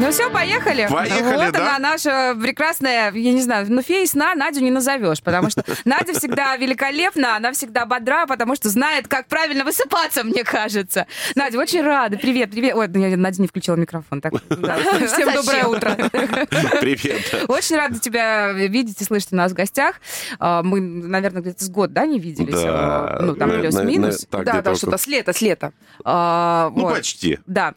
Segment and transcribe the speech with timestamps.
[0.00, 0.86] Ну все, поехали.
[0.88, 1.76] Поехали, вот да?
[1.76, 6.12] она, наша прекрасная, я не знаю, ну фея сна Надю не назовешь, потому что Надя
[6.14, 11.06] всегда великолепна, она всегда бодра, потому что знает, как правильно высыпаться, мне кажется.
[11.34, 12.16] Надя, очень рада.
[12.16, 12.76] Привет, привет.
[12.76, 14.20] Ой, я, Надя не включила микрофон.
[14.20, 14.78] Так, да.
[15.06, 15.90] Всем доброе утро.
[16.80, 17.46] Привет.
[17.48, 19.96] Очень рада тебя видеть и слышать у нас в гостях.
[20.38, 22.54] А, Мы, наверное, где-то с год, да, не виделись?
[22.54, 23.16] Да.
[23.16, 24.26] А, Ну, там на- плюс-минус.
[24.30, 25.72] Да, да, что-то с лета, с лета.
[26.04, 27.40] А, Ну, почти.
[27.46, 27.74] Да.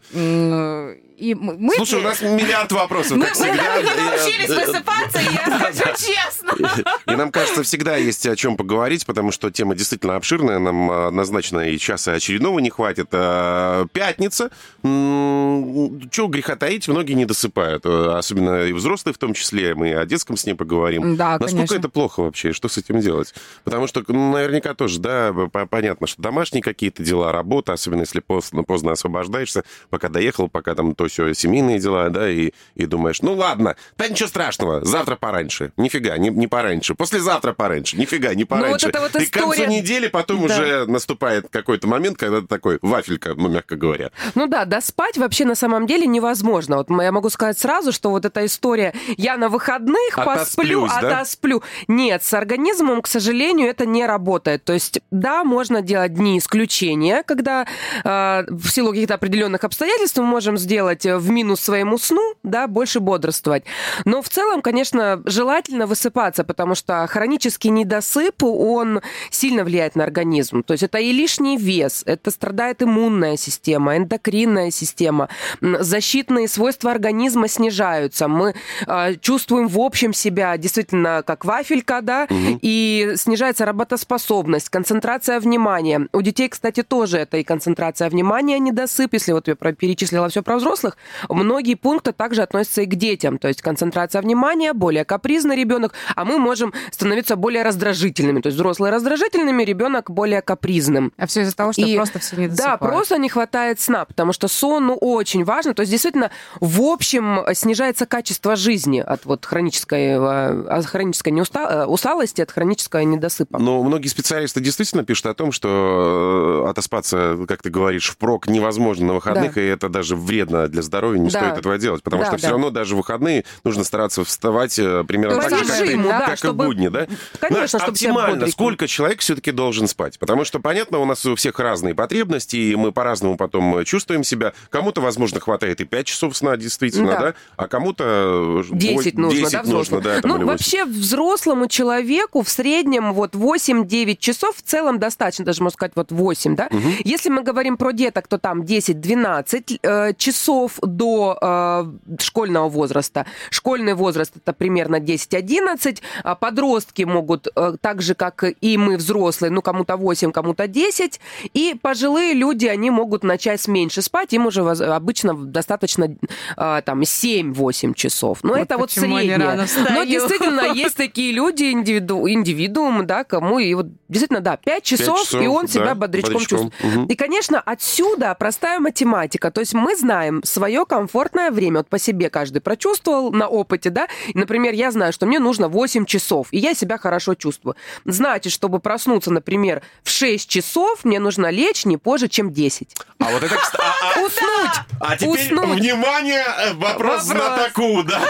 [1.21, 1.75] И мы...
[1.75, 5.95] Слушай, у нас миллиард вопросов, мы, мы так не И, научились э, высыпаться, я скажу
[6.13, 6.83] честно.
[7.05, 10.57] И нам кажется, всегда есть о чем поговорить, потому что тема действительно обширная.
[10.57, 13.09] Нам а, однозначно и часа очередного не хватит.
[13.11, 14.49] А, Пятница.
[14.81, 17.85] Чего греха таить, многие не досыпают.
[17.85, 19.75] Особенно и взрослые в том числе.
[19.75, 21.15] Мы о детском сне поговорим.
[21.17, 21.75] Да, Насколько конечно.
[21.75, 22.51] это плохо вообще?
[22.51, 23.35] Что с этим делать?
[23.63, 28.21] Потому что ну, наверняка тоже, да, по- понятно, что домашние какие-то дела, работа, особенно если
[28.21, 33.21] поздно, поздно освобождаешься, пока доехал, пока там то все семейные дела, да, и, и думаешь,
[33.21, 35.71] ну ладно, да ничего страшного, завтра пораньше.
[35.77, 36.95] Нифига, не, не пораньше.
[36.95, 37.97] Послезавтра пораньше.
[37.97, 38.87] Нифига, не пораньше.
[38.93, 40.45] Ну, вот вот и к концу история- недели потом Да.
[40.55, 44.11] уже наступает какой-то момент, когда ты такой, вафелька, ну, мягко говоря.
[44.35, 46.77] Ну да, доспать вообще на самом деле невозможно.
[46.77, 51.07] Вот я могу сказать сразу, что вот эта история «я на выходных посплю, Отосплюсь, да?
[51.17, 51.63] отосплю».
[51.87, 54.63] Нет, с организмом, к сожалению, это не работает.
[54.63, 57.65] То есть, да, можно делать дни исключения, когда
[58.03, 62.67] э, в силу каких-то определенных обстоятельств мы можем сделать э, в минус своему сну, да,
[62.67, 63.63] больше бодрствовать.
[64.05, 70.63] Но в целом, конечно, желательно высыпаться, потому что хронический недосып, он сильно влияет на организм.
[70.63, 75.29] То есть это и лишний вес, это страдает иммунная система, эндокринная система,
[75.61, 78.27] защитные свойства организма снижаются.
[78.27, 78.55] Мы
[78.87, 82.27] э, чувствуем в общем себя действительно как вафелька, да,
[82.61, 86.07] и снижается работоспособность, концентрация внимания.
[86.13, 89.13] У детей, кстати, тоже это и концентрация внимания, недосып.
[89.13, 90.90] Если вот я перечислила все про взрослых,
[91.29, 93.37] многие пункты также относятся и к детям.
[93.37, 98.41] То есть концентрация внимания, более капризный ребенок, а мы можем становиться более раздражительными.
[98.41, 101.13] То есть взрослые раздражительными, ребенок более капризным.
[101.17, 102.79] А все из-за того, что И- просто все не Да, досыпают.
[102.95, 105.73] просто не хватает сна, потому что сон ну, очень важно.
[105.73, 111.83] То есть, действительно, в общем, снижается качество жизни от вот хронической, э, от хронической неуста-
[111.83, 113.59] э, усталости, от хронического недосыпа.
[113.59, 119.07] Но многие специалисты действительно пишут о том, что э, отоспаться, как ты говоришь, впрок невозможно
[119.07, 119.61] на выходных, Да.
[119.61, 121.39] и это даже вредно для здоровья, не Да.
[121.39, 122.37] стоит этого делать, потому Да, что да.
[122.39, 125.83] все равно даже в выходные нужно стараться вставать э, примерно По так же, как, и-
[125.83, 127.07] режиму, да, как и чтобы- будни, да?
[127.39, 130.19] Конечно, Знаешь, чтобы себя оптимально, сколько человек все-таки должен спать?
[130.19, 134.23] Потому что, понятно, у нас у всех разные потребности, и мы по-разному потом э, чувствуем
[134.23, 134.53] себя.
[134.69, 137.19] Кому-то, возможно, хватает и 5 часов сна, действительно, Да.
[137.19, 137.33] да?
[137.57, 138.63] А кому-то...
[138.69, 140.01] э, 10 нужно, 10 да, взрослому?
[140.03, 145.73] да, ну, вообще, взрослому человеку в среднем вот 8-9 часов в целом достаточно, даже можно
[145.75, 146.69] сказать вот 8, да?
[147.03, 153.25] Если мы говорим про деток, то там 10-12 э, часов до э, школьного возраста.
[153.49, 156.01] Школьный возраст это примерно 10-11.
[156.23, 161.19] А Подростки могут э, так же, как и мы, взрослые, ну, кому-то 8, кому-то 10.
[161.53, 166.15] И пожилые люди, они могут начать меньше спать, им уже обычно достаточно
[166.57, 168.39] э, там 7-8 часов.
[168.43, 169.37] Но Вот это вот среднее.
[169.37, 175.21] Но действительно есть такие люди, индивиду, индивидуум, да, кому и вот действительно, да, 5 часов,
[175.21, 176.71] часов, и он да, себя бодрячком, бодрячком.
[176.71, 176.95] чувствует.
[176.95, 177.05] Мгм.
[177.05, 179.51] И, конечно, отсюда простая математика.
[179.51, 181.77] То есть мы знаем свое комфортное время.
[181.79, 184.07] Вот по себе каждый прочувствовал на опыте, да.
[184.33, 187.75] Например, я знаю, что мне нужно 8 часов, и я себя хорошо чувствую.
[188.05, 192.95] Значит, чтобы проснуться, например, в 6 часов, мне нужно лечь не позже, чем 10.
[193.19, 194.71] А вот это, а- а- Уснуть!
[194.99, 195.79] А теперь, Уснуть.
[195.79, 197.23] внимание, э, вопрос, Вопрос.
[197.23, 198.21] знатоку, да.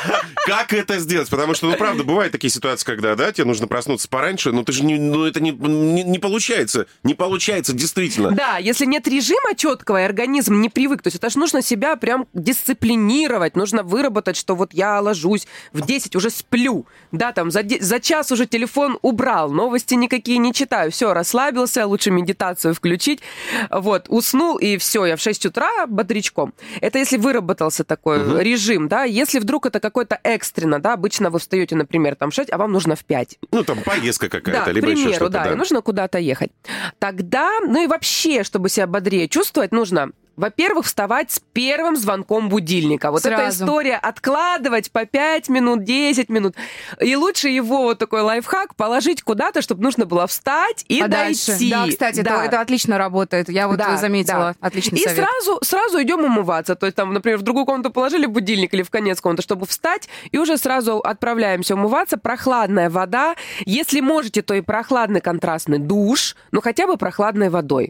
[0.45, 1.29] Как это сделать?
[1.29, 4.71] Потому что, ну, правда, бывают такие ситуации, когда, да, тебе нужно проснуться пораньше, но ты
[4.71, 6.85] же не, ну, это не, не, не получается.
[7.03, 8.31] Не получается, действительно.
[8.31, 11.95] Да, если нет режима четкого, и организм не привык, то есть это же нужно себя
[11.95, 17.63] прям дисциплинировать, нужно выработать, что вот я ложусь в 10, уже сплю, да, там за,
[17.79, 23.21] за час уже телефон убрал, новости никакие не читаю, все, расслабился, лучше медитацию включить,
[23.69, 26.53] вот, уснул, и все, я в 6 утра бодрячком.
[26.81, 31.75] Это если выработался такой режим, да, если вдруг это какой-то экстренно, да, обычно вы встаете,
[31.75, 33.37] например, там в 6, а вам нужно в 5.
[33.51, 35.43] Ну, там поездка какая-то, Да, либо к еще примеру, что-то.
[35.43, 36.51] да, и нужно куда-то ехать.
[36.99, 40.11] Тогда, ну и вообще, чтобы себя бодрее чувствовать, нужно
[40.41, 43.11] Во-первых, вставать с первым звонком будильника.
[43.11, 43.63] Вот эта Сразу.
[43.65, 46.55] история откладывать по 5 минут, 10 минут.
[46.99, 51.51] И лучше его вот такой лайфхак положить куда-то, чтобы нужно было встать и Подальше.
[51.51, 51.69] дойти.
[51.69, 52.45] Да, кстати, это- Да.
[52.45, 53.49] Это, отлично работает.
[53.49, 54.55] Я вот Да, заметила.
[54.59, 54.67] да.
[54.67, 55.19] Отличный И совет.
[55.25, 56.73] сразу, сразу идем умываться.
[56.75, 60.09] То есть там, например, в другую комнату положили будильник или в конец комнаты, чтобы встать,
[60.31, 62.17] и уже сразу отправляемся умываться.
[62.17, 63.35] Прохладная вода.
[63.65, 67.87] Если можете, то и прохладный контрастный душ, ну хотя бы прохладной водой.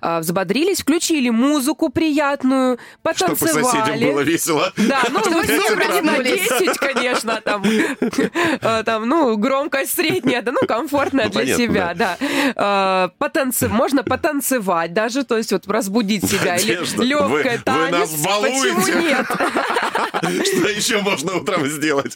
[0.00, 2.78] А, взбодрились, включили музыку приятную,
[3.14, 3.64] Чтобы потанцевали.
[3.64, 4.72] соседям было весело.
[4.76, 5.76] Да, ну, Чтобы ну, на
[6.14, 6.48] проснулись.
[6.48, 12.16] 10, конечно, там, э, там, ну, громкость средняя, да, ну, комфортная Ну, для себя, да.
[12.20, 17.92] Э, потанцы- Можно потанцевать даже, то есть вот разбудить себя, или Надежда, легкое вы- танец.
[17.92, 18.74] нас балуете.
[18.74, 19.26] Почему нет?
[20.46, 22.14] Что еще можно утром сделать?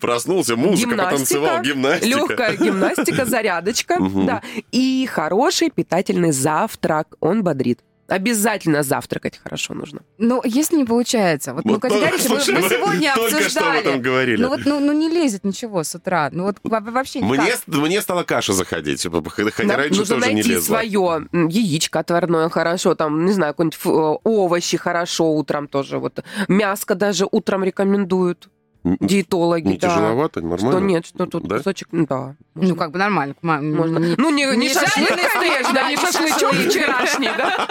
[0.00, 2.06] Проснулся, музыка, потанцевал, гимнастика.
[2.06, 4.42] Легкая гимнастика, зарядочка, да.
[4.72, 7.80] И хороший питательный завтрак, он бодрит.
[8.06, 10.02] Обязательно завтракать хорошо нужно.
[10.18, 11.54] Ну, если не получается.
[11.54, 13.80] Вот, ну, Вот только- категорически мы, мы мы сегодня только что об обсуждали.
[13.80, 14.42] этом говорили.
[14.42, 16.28] Ну, вот, ну, ну, не лезет ничего с утра.
[16.30, 17.46] Ну, вот во- вообще никак.
[17.66, 20.76] Мне, мне стала каша заходить, хотя Да, раньше нужно тоже не найти лезла.
[20.78, 25.98] свое яичко отварное хорошо, там, не знаю, какой-нибудь э, овощи хорошо утром тоже.
[25.98, 28.48] Вот мяско даже утром рекомендуют
[28.84, 29.66] диетологи.
[29.66, 29.88] Не да.
[29.88, 30.70] тяжеловато, нормально?
[30.70, 31.56] Что нет, что тут Да?
[31.58, 32.34] кусочек, ну, да.
[32.54, 33.34] Ну, как бы нормально.
[33.42, 33.98] Ма- Можно.
[33.98, 37.66] не- Ну, не, не, не шашлык, конечно, да, не шашлычок вчерашний, да?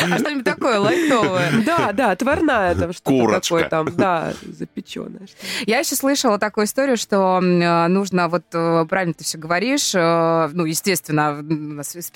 [0.00, 1.50] А что-нибудь такое лайтовое.
[1.66, 5.26] Да, да, отварная там что-то такое там, да, запеченное.
[5.66, 10.48] Я еще слышала такую историю, что э, нужно, вот э, правильно ты все говоришь, э,
[10.52, 11.38] ну, естественно,
[11.82, 12.08] специалист,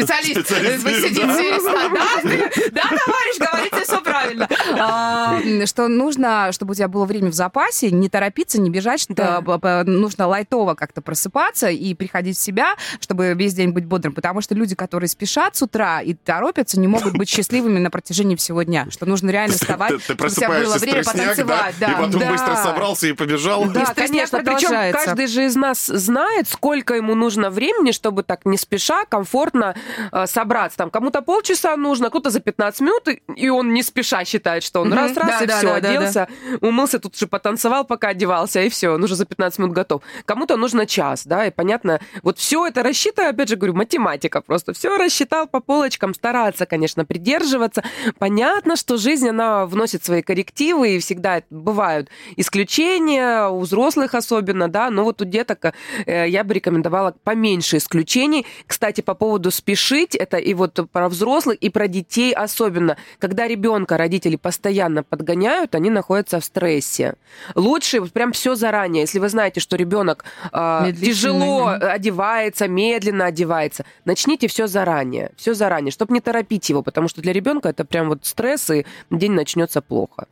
[0.47, 2.83] Специалист э, есть, сидит да.
[2.83, 4.49] товарищ, говорите все правильно.
[4.79, 9.15] А, Что нужно, чтобы у тебя было время в запасе, не торопиться, не бежать, что
[9.15, 9.85] Да.
[9.85, 14.55] нужно лайтово как-то просыпаться и приходить в себя, чтобы весь день быть бодрым, потому что
[14.55, 18.87] люди, которые спешат с утра и торопятся, не могут быть счастливыми на протяжении всего дня,
[18.91, 21.75] что нужно реально вставать, Ты, ты чтобы у тебя было время потанцевать.
[21.81, 22.31] Да, и потом Да.
[22.31, 23.65] быстро собрался и побежал.
[23.71, 23.85] Да.
[23.95, 24.39] Конечно.
[24.43, 29.75] Причем каждый же из нас знает, сколько ему нужно времени, чтобы так не спеша, комфортно
[30.13, 30.79] э, собраться.
[30.79, 34.93] Там кому-то полчаса нужно, кто-то за 15 минут, и- он не спеша считает, что он
[34.93, 36.29] раз-раз Да, и да, все, да, да, оделся,
[36.61, 40.03] умылся, тут же потанцевал, пока одевался, и все, он уже за 15 минут готов.
[40.25, 44.73] Кому-то нужно час, да, и понятно, вот все это рассчитано, опять же говорю, математика просто.
[44.73, 47.83] Все рассчитал по полочкам, стараться, конечно, придерживаться.
[48.19, 54.91] Понятно, что жизнь, она вносит свои коррективы, и всегда бывают исключения, у взрослых особенно, да,
[54.91, 55.73] но вот у деток
[56.07, 58.47] э, я бы рекомендовала поменьше исключений.
[58.67, 62.97] Кстати, по поводу спешить, это и вот про взрослых, и про детей особенно.
[63.19, 67.15] Когда ребенка родители постоянно подгоняют, они находятся в стрессе.
[67.55, 69.03] Лучше вот прям все заранее.
[69.03, 75.55] Если вы знаете, что ребенок э, Медлительный, тяжело одевается, медленно одевается, начните все заранее, все
[75.55, 79.33] заранее, чтобы не торопить его, потому что для ребенка это прям вот стресс, и день
[79.33, 80.27] начнется плохо.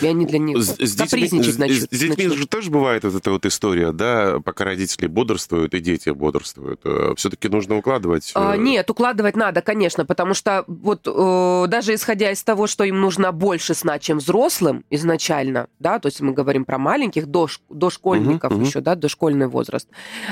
[0.00, 1.78] И они для них С, с детьми, капризничать с- начнут.
[1.82, 2.38] с детьми начнут.
[2.38, 6.80] же тоже бывает вот эта вот история, да, пока родители бодрствуют и дети бодрствуют.
[7.16, 8.32] Все-таки нужно укладывать.
[8.34, 12.84] А, э, Нет, укладывать надо, конечно, потому что вот э, даже исходя из того, что
[12.84, 17.60] им нужно больше сна, чем взрослым изначально, да, то есть мы говорим про маленьких, дош-
[17.68, 18.62] дошкольников мгм.
[18.62, 19.88] еще, да, дошкольный возраст,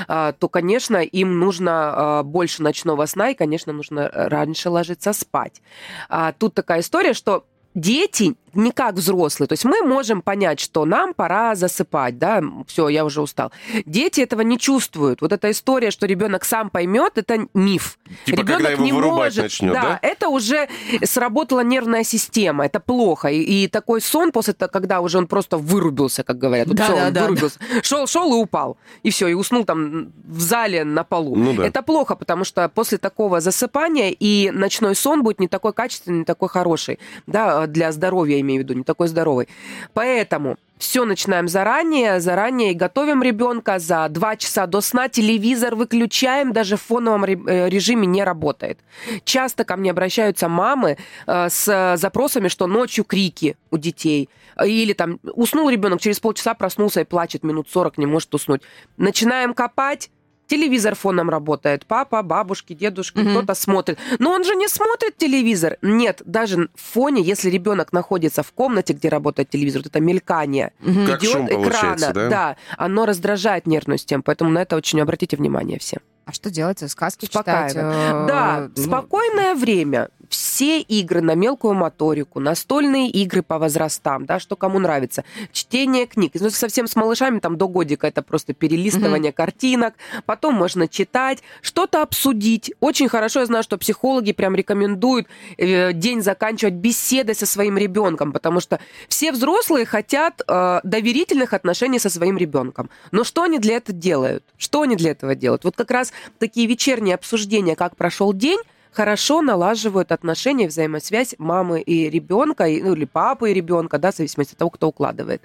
[0.07, 5.61] а, то, конечно, им нужно а, больше ночного сна, и, конечно, нужно раньше ложиться спать.
[6.09, 9.47] А, Тут такая история, что дети не как взрослые.
[9.47, 13.51] То есть мы можем понять, что нам пора засыпать, да, все, я уже устал.
[13.85, 15.21] Дети этого не чувствуют.
[15.21, 17.99] Вот эта история, что ребенок сам поймет, это миф.
[18.25, 19.99] Типа, когда Ребенок его не вырубать может, начнет, да, да?
[20.01, 20.69] это уже
[21.03, 23.27] сработала нервная система, это плохо.
[23.27, 26.67] И, и такой сон после того, когда уже он просто вырубился, как говорят.
[26.67, 27.59] Вот Да, всё, да, он да, вырубился.
[27.83, 28.77] Шел, шел и упал.
[29.03, 31.35] И все, и уснул там в зале на полу.
[31.35, 31.65] Ну да.
[31.65, 36.25] Это плохо, потому что после такого засыпания и ночной сон будет не такой качественный, не
[36.25, 39.47] такой хороший, да, для здоровья, имею в виду, не такой здоровый.
[39.93, 45.07] Поэтому все начинаем заранее, заранее готовим ребенка за два часа до сна.
[45.07, 48.79] Телевизор выключаем, даже в фоновом э, режиме не работает.
[49.23, 54.29] Часто ко мне обращаются мамы э, с запросами, что ночью крики у детей.
[54.63, 58.61] Или там уснул ребенок, через полчаса проснулся и плачет минут 40, не может уснуть.
[58.97, 60.09] Начинаем копать,
[60.47, 61.85] Телевизор фоном работает.
[61.85, 63.31] Папа, бабушки, дедушки, Мгм.
[63.31, 63.97] кто-то смотрит.
[64.19, 65.77] Но он же не смотрит телевизор.
[65.81, 70.73] Нет, даже в фоне, если ребенок находится в комнате, где работает телевизор, вот это мелькание.
[71.07, 72.55] Как идет экрана, да?
[72.77, 75.97] оно раздражает нервную систему, поэтому на это очень обратите внимание все.
[76.25, 76.79] А что делать?
[76.89, 77.69] Сказки Спокойно.
[77.69, 77.83] читать?
[77.83, 80.09] э, да, ну, спокойное время.
[80.29, 86.31] все игры на мелкую моторику, настольные игры по возрастам, да, что кому нравится, чтение книг.
[86.39, 89.35] Ну, совсем с малышами, там, до годика это просто перелистывание mm-hmm.
[89.35, 89.93] картинок,
[90.25, 92.73] потом можно читать, что-то обсудить.
[92.79, 95.27] Очень хорошо, я знаю, что психологи прям рекомендуют
[95.57, 101.99] э, день заканчивать беседой со своим ребенком, потому что все взрослые хотят э, доверительных отношений
[101.99, 102.89] со своим ребенком.
[103.11, 104.43] Но что они для этого делают?
[104.57, 105.63] Что они для этого делают?
[105.63, 108.59] Вот как раз такие вечерние обсуждения, как прошел день,
[108.91, 114.53] хорошо налаживают отношения, взаимосвязь мамы и ребенка, ну или папы и ребенка, да, в зависимости
[114.53, 115.41] от того, кто укладывает.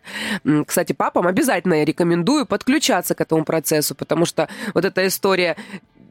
[0.66, 5.56] Кстати, папам обязательно я рекомендую подключаться к этому процессу, потому что вот эта история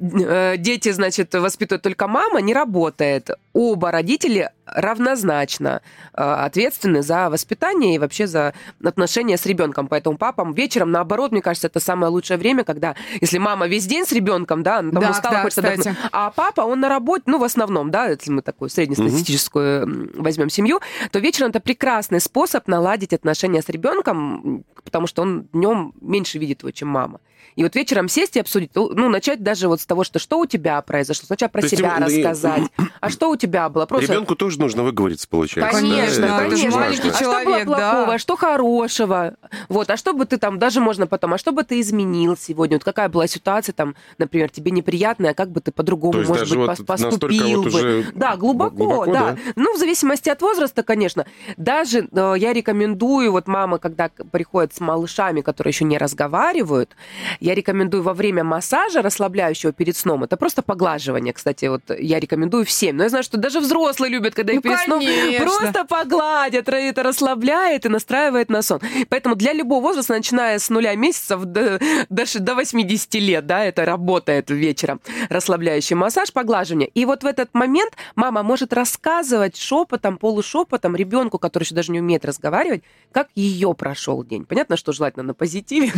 [0.02, 3.30] Э, дети, значит, воспитывают только мама, не работает.
[3.54, 5.82] Оба родители равнозначно
[6.14, 9.88] э, ответственны за воспитание и вообще за отношения с ребенком.
[9.88, 14.06] Поэтому папам вечером, наоборот, мне кажется, это самое лучшее время, когда, если мама весь день
[14.06, 17.24] с ребенком, да, она там да, устала, да, хочется отдохнуть, а папа, он на работе,
[17.26, 20.22] ну, в основном, да, если мы такую среднестатистическую угу.
[20.22, 20.80] возьмем семью,
[21.12, 26.62] то вечером это прекрасный способ наладить отношения с ребенком, потому что он днем меньше видит
[26.62, 27.20] его, чем мама.
[27.56, 30.46] И вот вечером сесть и обсудить, ну, начать даже вот с того, что что у
[30.46, 32.84] тебя произошло, сначала про То себя ему, рассказать, и...
[33.02, 33.86] а что у тебя было.
[33.86, 34.14] Просто...
[34.14, 35.80] Ребенку тоже нужно выговориться, получается.
[35.80, 36.68] Конечно, да, конечно.
[36.68, 38.14] Это маленький а человек, что было плохого, да.
[38.14, 39.36] а что хорошего.
[39.68, 42.78] Вот, а что бы ты там, даже можно потом, а что бы ты изменил сегодня?
[42.78, 46.56] Вот какая была ситуация там, например, тебе неприятная, а как бы ты по-другому, может быть,
[46.56, 48.06] вот поступил вот бы.
[48.14, 49.20] Да, глубоко, глубоко да.
[49.32, 49.38] да.
[49.56, 51.26] Ну, в зависимости от возраста, конечно.
[51.58, 56.96] Даже э, я рекомендую, вот мамы, когда приходят с малышами, которые еще не разговаривают,
[57.40, 62.66] я рекомендую во время массажа расслабляющего перед сном, это просто поглаживание, кстати, вот я рекомендую
[62.66, 62.98] всем.
[62.98, 65.04] Но я знаю, что даже взрослые любят, когда их ну, перед сном
[65.40, 68.82] просто погладят, это расслабляет и настраивает на сон.
[69.10, 71.80] Поэтому для любого возраста, начиная с нуля месяцев до,
[72.10, 75.02] до, до 80 лет, да, это работает вечером.
[75.30, 76.90] Расслабляющий массаж, поглаживание.
[76.90, 82.00] И вот в этот момент мама может рассказывать шепотом, полушепотом ребенку, который еще даже не
[82.00, 84.46] умеет разговаривать, как ее прошел день.
[84.46, 85.92] Понятно, что желательно на позитиве.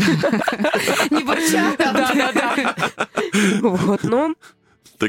[1.09, 1.75] Не бурча.
[1.77, 2.75] Да, да, да.
[3.61, 4.33] Вот, но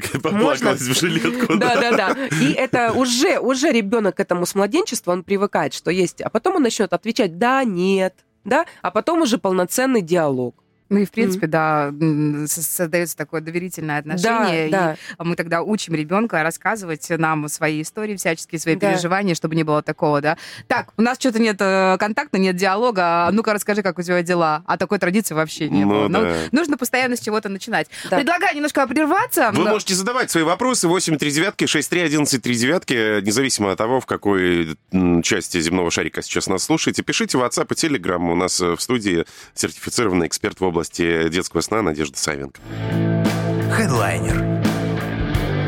[0.01, 1.57] так поплакалась в жилетку.
[1.57, 2.17] Да, да, да.
[2.41, 6.21] И это уже, уже ребенок к этому с младенчества, он привыкает, что есть.
[6.21, 10.62] А потом он начнет отвечать да, нет, да, а потом уже полноценный диалог.
[10.93, 11.51] Ну и, в принципе, mm.
[11.51, 14.69] да, создается такое доверительное отношение.
[14.71, 14.97] Да, и да.
[15.19, 18.91] мы тогда учим ребенка рассказывать нам свои истории, всяческие свои да.
[18.91, 20.37] переживания, чтобы не было такого, да.
[20.69, 23.27] Так, у нас что-то нет э, контакта, нет диалога.
[23.27, 24.63] А ну-ка расскажи, как у тебя дела.
[24.67, 26.09] А такой традиции вообще не ну, было.
[26.09, 26.21] Да.
[26.51, 27.89] Но нужно постоянно с чего-то начинать.
[28.11, 28.19] Да.
[28.19, 29.51] Предлагаю немножко прерваться.
[29.53, 29.71] Вы но...
[29.71, 34.01] можете задавать свои вопросы 8 3 девятки, 6 3 11 3 девятки, независимо от того,
[34.01, 34.77] в какой
[35.23, 37.03] части земного шарика сейчас нас слушаете.
[37.03, 38.31] Пишите в WhatsApp и Telegram.
[38.31, 42.61] У нас э, в студии сертифицированный эксперт в области области детского сна Надежда Савенко.
[43.71, 44.35] Хедлайнер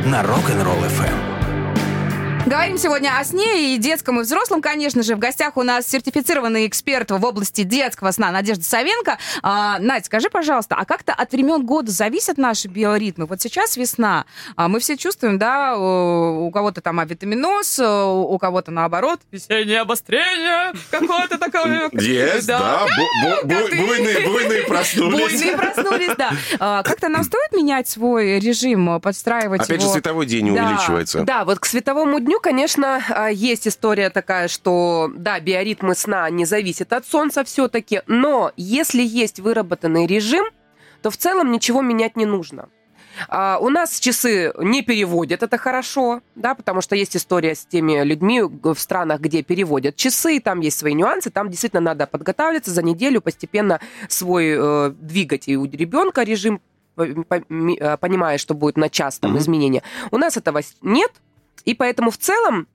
[0.06, 1.33] на Rock'n'Roll FM.
[2.46, 5.16] Говорим сегодня о сне и детском, и взрослом, конечно же.
[5.16, 9.16] В гостях у нас сертифицированный эксперт в области детского сна Надежда Савенко.
[9.42, 13.24] А, Надь, скажи, пожалуйста, а как-то от времен года зависят наши биоритмы?
[13.24, 19.20] Вот сейчас весна, а мы все чувствуем, да, у кого-то там авитаминоз, у кого-то наоборот,
[19.30, 21.88] весеннее обострение какое-то такое.
[21.92, 22.84] Есть, да,
[23.44, 25.40] буйные, буйные проснулись.
[25.40, 26.32] Буйные проснулись, да.
[26.60, 31.22] А, как-то нам стоит менять свой режим, подстраивать Опять же, световой день увеличивается.
[31.22, 36.44] Да, вот к световому дню конечно, а, есть история такая, что, да, биоритмы сна не
[36.44, 40.44] зависят от солнца все-таки, но если есть выработанный режим,
[41.00, 42.68] то в целом ничего менять не нужно.
[43.28, 48.02] А, у нас часы не переводят, это хорошо, да, потому что есть история с теми
[48.02, 52.82] людьми в странах, где переводят часы, там есть свои нюансы, там действительно надо подготавливаться за
[52.82, 56.60] неделю, постепенно свой э, двигать и у ребенка режим
[56.98, 57.06] э,
[57.96, 59.38] понимая, что будет на час там mm-hmm.
[59.38, 59.82] изменения.
[60.10, 61.10] У нас этого нет,
[61.64, 62.66] и поэтому в целом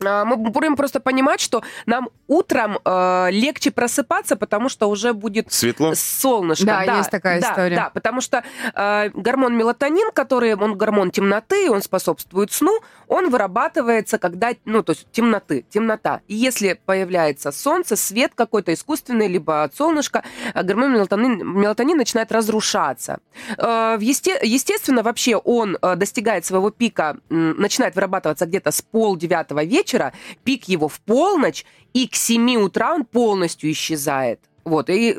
[0.00, 5.94] мы будем просто понимать, что нам утром э, легче просыпаться, потому что уже будет светло,
[5.94, 6.66] солнышко.
[6.66, 7.76] Да, да есть такая да, история.
[7.76, 14.18] Да, потому что э, гормон мелатонин, который он гормон темноты, он способствует сну, он вырабатывается,
[14.18, 16.20] когда, ну, то есть темноты, темнота.
[16.28, 20.24] И если появляется солнце, свет какой-то искусственный, либо от солнышка,
[20.54, 23.18] э, гормон мелатонин, мелатонин начинает разрушаться.
[23.58, 29.60] Э, есте, естественно, вообще он э, достигает своего пика, э, начинает вырабатываться где-то с полдевятого
[29.84, 30.12] вечера,
[30.44, 34.40] пик его в полночь, и к 7 утра он полностью исчезает.
[34.64, 35.14] Вот, и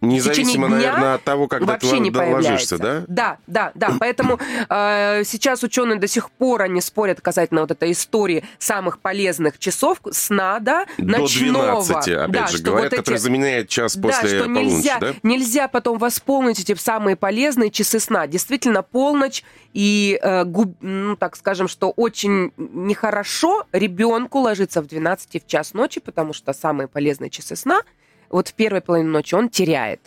[0.00, 2.78] Независимо, дня наверное, от того, когда вообще ты не появляется.
[2.78, 3.04] да?
[3.06, 3.92] Да, да, да.
[4.00, 9.58] Поэтому э, сейчас ученые до сих пор они спорят касательно вот этой истории самых полезных
[9.58, 11.82] часов сна, да, До ночного.
[11.82, 14.64] 12, опять да, же, что говорят, вот эти- который заменяет час да, после что полуночи,
[14.74, 15.14] нельзя, да?
[15.22, 18.26] нельзя потом восполнить эти самые полезные часы сна.
[18.26, 25.38] Действительно, полночь и, э, губ- ну, так скажем, что очень нехорошо ребенку ложиться в 12
[25.38, 27.82] в час ночи, потому что самые полезные часы сна
[28.30, 30.00] вот в первой половине ночи он теряет.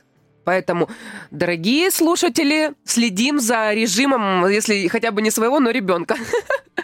[0.44, 0.89] Поэтому,
[1.32, 6.15] дорогие слушатели, следим за режимом, если хотя бы не своего, но ребенка.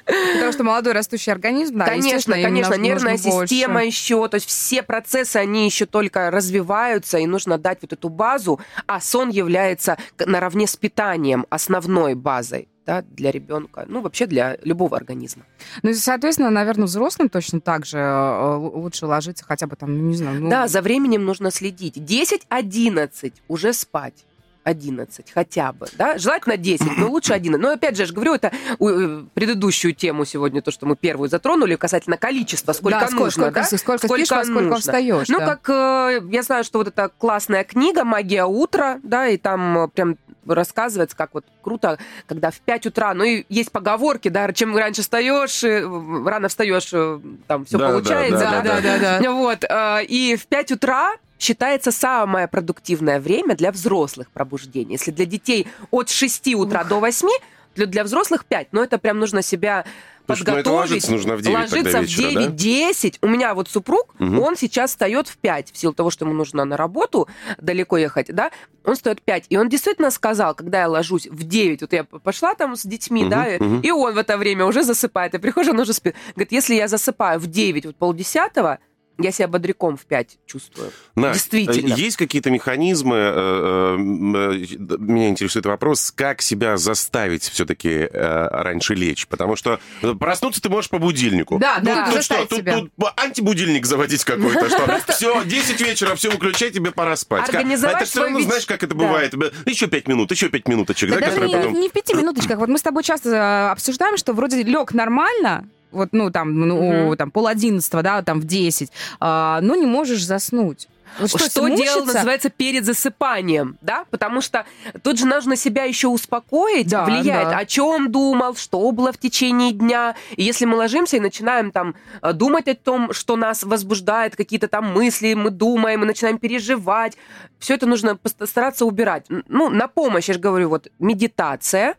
[0.05, 3.53] Потому что молодой растущий организм, да, конечно, конечно, нервная нужно больше.
[3.53, 8.09] система еще, то есть все процессы, они еще только развиваются, и нужно дать вот эту
[8.09, 14.57] базу, а сон является наравне с питанием основной базой да, для ребенка, ну вообще для
[14.63, 15.43] любого организма.
[15.83, 20.15] Ну, и, соответственно, наверное, взрослым точно так же э, лучше ложиться хотя бы там, не
[20.15, 21.97] знаю, ну, Да, за временем нужно следить.
[21.97, 24.25] 10-11 уже спать.
[24.63, 27.61] 11 хотя бы, да, желательно 10, но лучше 11.
[27.61, 31.29] Но опять же, я же говорю, это э, предыдущую тему сегодня, то, что мы первую
[31.29, 33.77] затронули, касательно количества, сколько да, сколько, нужно, сколько, да?
[33.77, 34.79] сколько, спишь, во сколько нужно.
[34.79, 35.27] встаешь.
[35.29, 35.55] Ну, да.
[35.55, 40.17] как э, я знаю, что вот эта классная книга «Магия утра», да, и там прям
[40.55, 45.01] рассказывается, как вот круто, когда в 5 утра, ну и есть поговорки, да, чем раньше
[45.01, 45.81] встаешь, э,
[46.25, 49.31] рано встаешь, э, там все Да, получается, да, да, да, да, да.
[49.31, 54.93] Вот, э, и в 5 утра считается самое продуктивное время для взрослых пробуждений.
[54.93, 57.27] Если для детей от 6 утра до 8,
[57.75, 58.67] для, для взрослых 5.
[58.71, 59.85] Но это прям нужно себя
[60.29, 60.67] Ну подготовить.
[60.67, 62.45] ложиться нужно в 9 ложиться тогда в вечера, да?
[62.47, 63.17] 9-10.
[63.21, 64.39] У меня вот супруг, Мгм.
[64.39, 67.27] он сейчас встает в 5, в силу того, что ему нужно на работу
[67.59, 68.51] далеко ехать, да,
[68.83, 69.45] он встает в 5.
[69.49, 73.21] И он действительно сказал, когда я ложусь в 9, вот я пошла там с детьми,
[73.21, 73.81] Мгм, да, и- мгм.
[73.81, 75.33] и он в это время уже засыпает.
[75.33, 76.15] Я прихожу, он уже спит.
[76.35, 78.79] Говорит, если я засыпаю в 9, вот полдесятого,
[79.19, 80.91] я себя бодряком в 5 чувствую.
[81.15, 81.93] Настя, Действительно.
[81.93, 88.95] э, Есть какие-то механизмы, э, э, э, меня интересует вопрос, как себя заставить все-таки раньше
[88.95, 89.27] лечь?
[89.27, 91.59] Потому что э, проснуться ты можешь по будильнику.
[91.59, 92.79] Да, Ну, да, тут заставить что, тут, себя.
[92.79, 97.49] тут антибудильник заводить какой-то, что все, 10 вечера, все, выключай, тебе пора спать.
[97.53, 99.05] А это все равно, знаешь, как это Да.
[99.05, 99.33] бывает.
[99.65, 101.39] Еще 5 минут, еще 5 минуточек, Да да, даже
[101.71, 102.57] не, в пяти минуточках.
[102.59, 107.05] Вот мы с тобой часто э, обсуждаем, что вроде лег нормально, вот, ну, там, ну,
[107.07, 107.17] Мгм.
[107.17, 110.87] там, пол одиннадцатого, да, там, в десять, а, но не можешь заснуть.
[111.19, 112.05] Вот Что, что, делать, мучиться?
[112.05, 114.05] называется, перед засыпанием, да?
[114.11, 114.65] Потому что
[115.01, 117.57] тут же нужно себя еще успокоить, Да, влияет, да.
[117.57, 120.15] о чем думал, что было в течение дня.
[120.35, 124.67] И если мы ложимся и начинаем там э, думать о том, что нас возбуждает, какие-то
[124.67, 127.17] там мысли, мы думаем, мы начинаем переживать,
[127.57, 129.25] все это нужно пост- стараться убирать.
[129.47, 131.95] Ну, на помощь, я же говорю, вот медитация,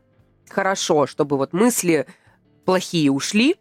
[0.49, 2.07] хорошо, чтобы вот мысли
[2.65, 3.57] плохие ушли,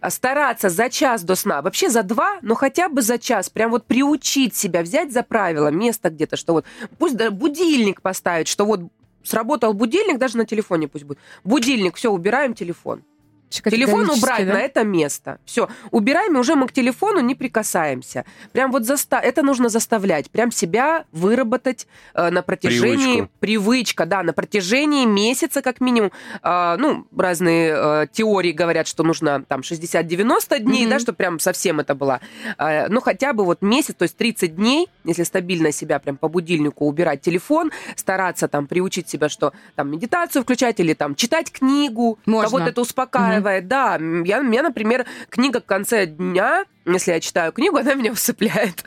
[0.00, 3.70] а стараться за час до сна, вообще за два, но хотя бы за час, прям
[3.70, 6.64] вот приучить себя, взять за правило место где-то, что вот
[6.98, 8.80] пусть будильник поставить, что вот
[9.22, 11.18] сработал будильник, даже на телефоне пусть будет.
[11.44, 13.02] Будильник, все, убираем телефон.
[13.50, 14.54] Телефон убрать да?
[14.54, 15.38] на это место.
[15.44, 18.24] Все, убираем, и уже мы к телефону не прикасаемся.
[18.52, 19.20] Прям вот заста...
[19.20, 23.14] это нужно заставлять, прям себя выработать э, на протяжении...
[23.14, 23.30] Привычку.
[23.40, 26.12] Привычка, да, на протяжении месяца как минимум.
[26.42, 30.90] А, ну, разные э, теории говорят, что нужно там 60-90 дней, Мгм.
[30.90, 32.20] да, чтобы прям совсем это было.
[32.58, 36.28] А, ну, хотя бы вот месяц, то есть 30 дней, если стабильно себя прям по
[36.28, 42.18] будильнику убирать телефон, стараться там приучить себя, что там медитацию включать или там читать книгу,
[42.26, 42.48] Можно.
[42.48, 43.39] кого-то это успокаивает.
[43.62, 48.12] Да, м, я, меня, например, книга в конце дня, если я читаю книгу, она меня
[48.12, 48.84] усыпляет.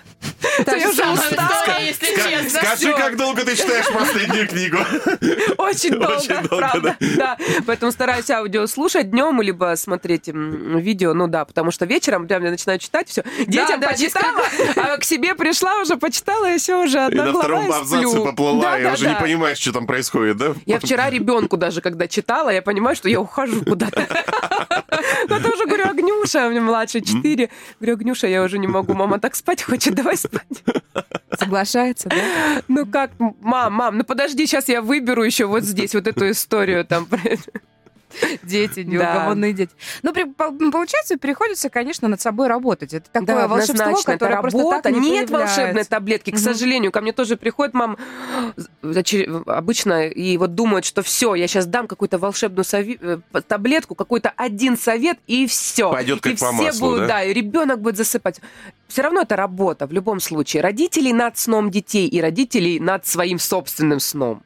[0.65, 1.79] Та Я же уже устала.
[1.81, 2.59] если Ска- честно.
[2.61, 4.77] Скажи, как долго ты читаешь последнюю книгу?
[5.57, 6.97] Очень долго, Очень долго, правда.
[7.17, 7.37] Да.
[7.65, 11.13] Поэтому стараюсь аудио слушать днем, либо смотреть видео.
[11.13, 13.23] Ну да, потому что вечером прям я начинаю читать все.
[13.47, 14.41] Детям да, почитала,
[14.75, 17.73] а к себе пришла уже, почитала, и все уже И одна на глава втором и
[17.73, 18.25] абзаце сплю.
[18.25, 20.53] поплыла, Да, и да, уже не понимаешь, что там происходит, да?
[20.65, 24.07] Я вчера ребенку даже, когда читала, я понимаю, что я ухожу куда-то.
[25.29, 27.49] Я тоже говорю, Агнюша, у меня младше 4.
[27.79, 30.63] Говорю, Агнюша, я уже не могу, мама так спать хочет, давай спать.
[31.37, 32.61] Соглашается, да?
[32.67, 36.85] Ну как, мам, мам, ну подожди, сейчас я выберу еще вот здесь вот эту историю
[36.85, 37.07] там.
[38.43, 39.71] Дети, неугомонные дети.
[40.01, 42.93] Ну, получается, приходится, конечно, над собой работать.
[42.93, 46.91] Это такое волшебство, которое просто так не Нет волшебной таблетки, к сожалению.
[46.91, 47.97] Ко мне тоже приходит мам
[49.47, 54.77] обычно и вот думают, что все, я сейчас дам какую-то волшебную э, таблетку, какой-то один
[54.77, 55.91] совет и все.
[55.91, 57.07] Пойдет как и по все маслу, будут, да?
[57.07, 58.41] да, и ребенок будет засыпать.
[58.87, 60.61] Все равно это работа в любом случае.
[60.61, 64.43] Родителей над сном детей и родителей над своим собственным сном.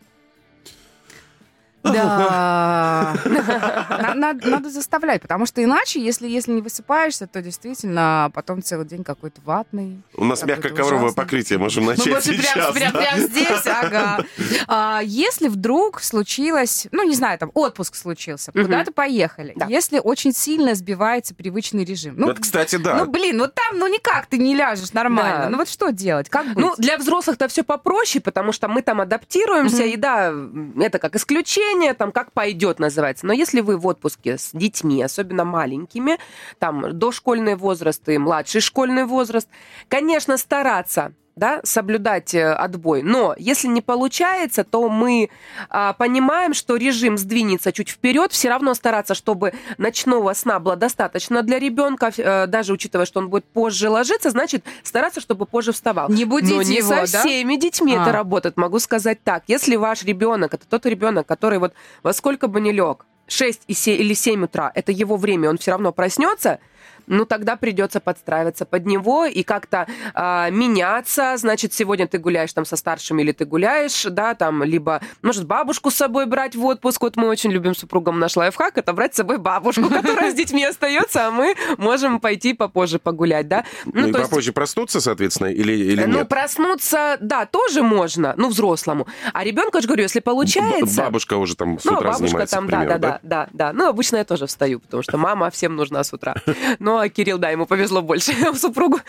[1.94, 3.16] Да.
[3.26, 8.86] На- Надо, надо заставлять, потому что иначе, если, если не высыпаешься, то действительно потом целый
[8.86, 10.02] день какой-то ватный.
[10.16, 12.72] У нас мягко-ковровое покрытие, можем Мы начать можем сейчас.
[12.74, 14.24] прям, прям, прям здесь, ага.
[14.68, 19.66] А, если вдруг случилось, ну, не знаю, там, отпуск случился, куда-то поехали, Да.
[19.68, 22.16] если очень сильно сбивается привычный режим.
[22.18, 22.96] Ну, Вот, кстати, да.
[22.96, 25.44] ну, блин, вот там, ну, никак ты не ляжешь нормально.
[25.46, 25.50] Да.
[25.50, 26.30] Ну, вот что делать?
[26.30, 26.58] Как быть?
[26.58, 30.34] Ну, для взрослых-то все попроще, потому что мы там адаптируемся, и да,
[30.80, 33.26] это как исключение, там как пойдет называется.
[33.26, 36.18] Но если вы в отпуске с детьми, особенно маленькими,
[36.60, 39.48] там дошкольный возраст и младший школьный возраст,
[39.88, 43.04] конечно, стараться да, соблюдать э, отбой.
[43.04, 45.30] Но если не получается, то мы
[45.70, 51.44] а, понимаем, что режим сдвинется чуть вперед, все равно стараться, чтобы ночного сна было достаточно
[51.44, 56.10] для ребенка, э, даже учитывая, что он будет позже ложиться, значит стараться, чтобы позже вставал.
[56.10, 57.20] Не будить Но не его, со да?
[57.22, 58.02] всеми детьми А.
[58.02, 59.44] это работает, могу сказать так.
[59.48, 63.74] Если ваш ребенок, это тот ребенок, который вот во сколько бы ни лег, 6 и
[63.74, 66.60] се- или 7 утра, это его время, он все равно проснется,
[67.08, 71.36] ну тогда придется подстраиваться под него и как-то а, меняться.
[71.38, 75.90] Значит, сегодня ты гуляешь там со старшими или ты гуляешь, да, там, либо, может, бабушку
[75.90, 77.02] с собой брать в отпуск.
[77.02, 80.64] Вот мы очень любим супругом наш лайфхак, это брать с собой бабушку, которая с детьми
[80.64, 83.66] остается, а мы можем пойти попозже погулять, да.
[83.86, 86.30] Ну, и то есть- попозже проснуться, соответственно, или, или ну, нет?
[86.30, 89.08] проснуться, да, тоже можно, ну, взрослому.
[89.34, 91.04] А ребенку, я же говорю, если получается...
[91.04, 93.74] Бабушка уже там с ну, утра занимается, там, да, да, да, да, да.
[93.74, 96.36] Ну, обычно я тоже встаю, потому что мама всем нужна с утра.
[96.80, 99.00] Ну, Кирилл, да, ему повезло больше супругу.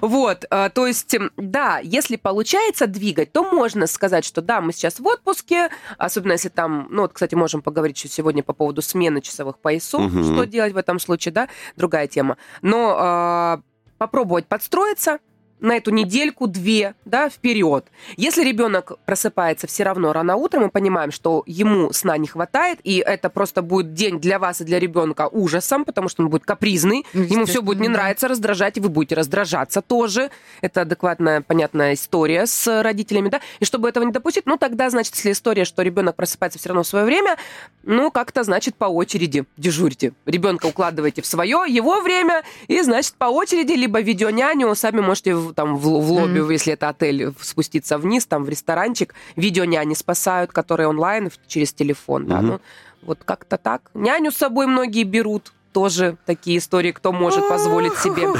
[0.00, 4.72] Вот, а, то есть, м, да, если получается двигать, то можно сказать, что да, мы
[4.72, 8.82] сейчас в отпуске, особенно если там, ну, вот, кстати, можем поговорить еще сегодня по поводу
[8.82, 10.24] смены часовых поясов, Мгм.
[10.24, 12.36] что делать в этом случае, да, другая тема.
[12.62, 13.60] Но а,
[13.98, 15.18] попробовать подстроиться,
[15.66, 17.86] на эту недельку-две, да, вперед.
[18.16, 22.98] Если ребенок просыпается все равно рано утром, мы понимаем, что ему сна не хватает, и
[23.04, 27.04] это просто будет день для вас и для ребенка ужасом, потому что он будет капризный,
[27.12, 27.94] Ну, ему все будет не да.
[27.94, 30.30] нравиться, раздражать, и вы будете раздражаться тоже.
[30.60, 33.40] Это адекватная, понятная история с родителями, да.
[33.58, 36.84] И чтобы этого не допустить, ну тогда, значит, если история, что ребенок просыпается все равно
[36.84, 37.36] в свое время,
[37.82, 40.12] ну как-то, значит, по очереди дежурьте.
[40.26, 45.74] Ребенка укладываете в свое, его время, и, значит, по очереди либо видеоняню, сами можете там
[45.76, 46.50] в, в лобби, Мгм.
[46.50, 52.36] если это отель, спуститься вниз, там в ресторанчик, видеоняни спасают, которые онлайн через телефон, да,
[52.36, 52.46] Мгм.
[52.46, 52.60] ну
[53.02, 53.90] вот как-то так.
[53.94, 58.28] Няню с собой многие берут, тоже такие истории, кто может позволить себе.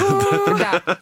[0.59, 0.96] Да.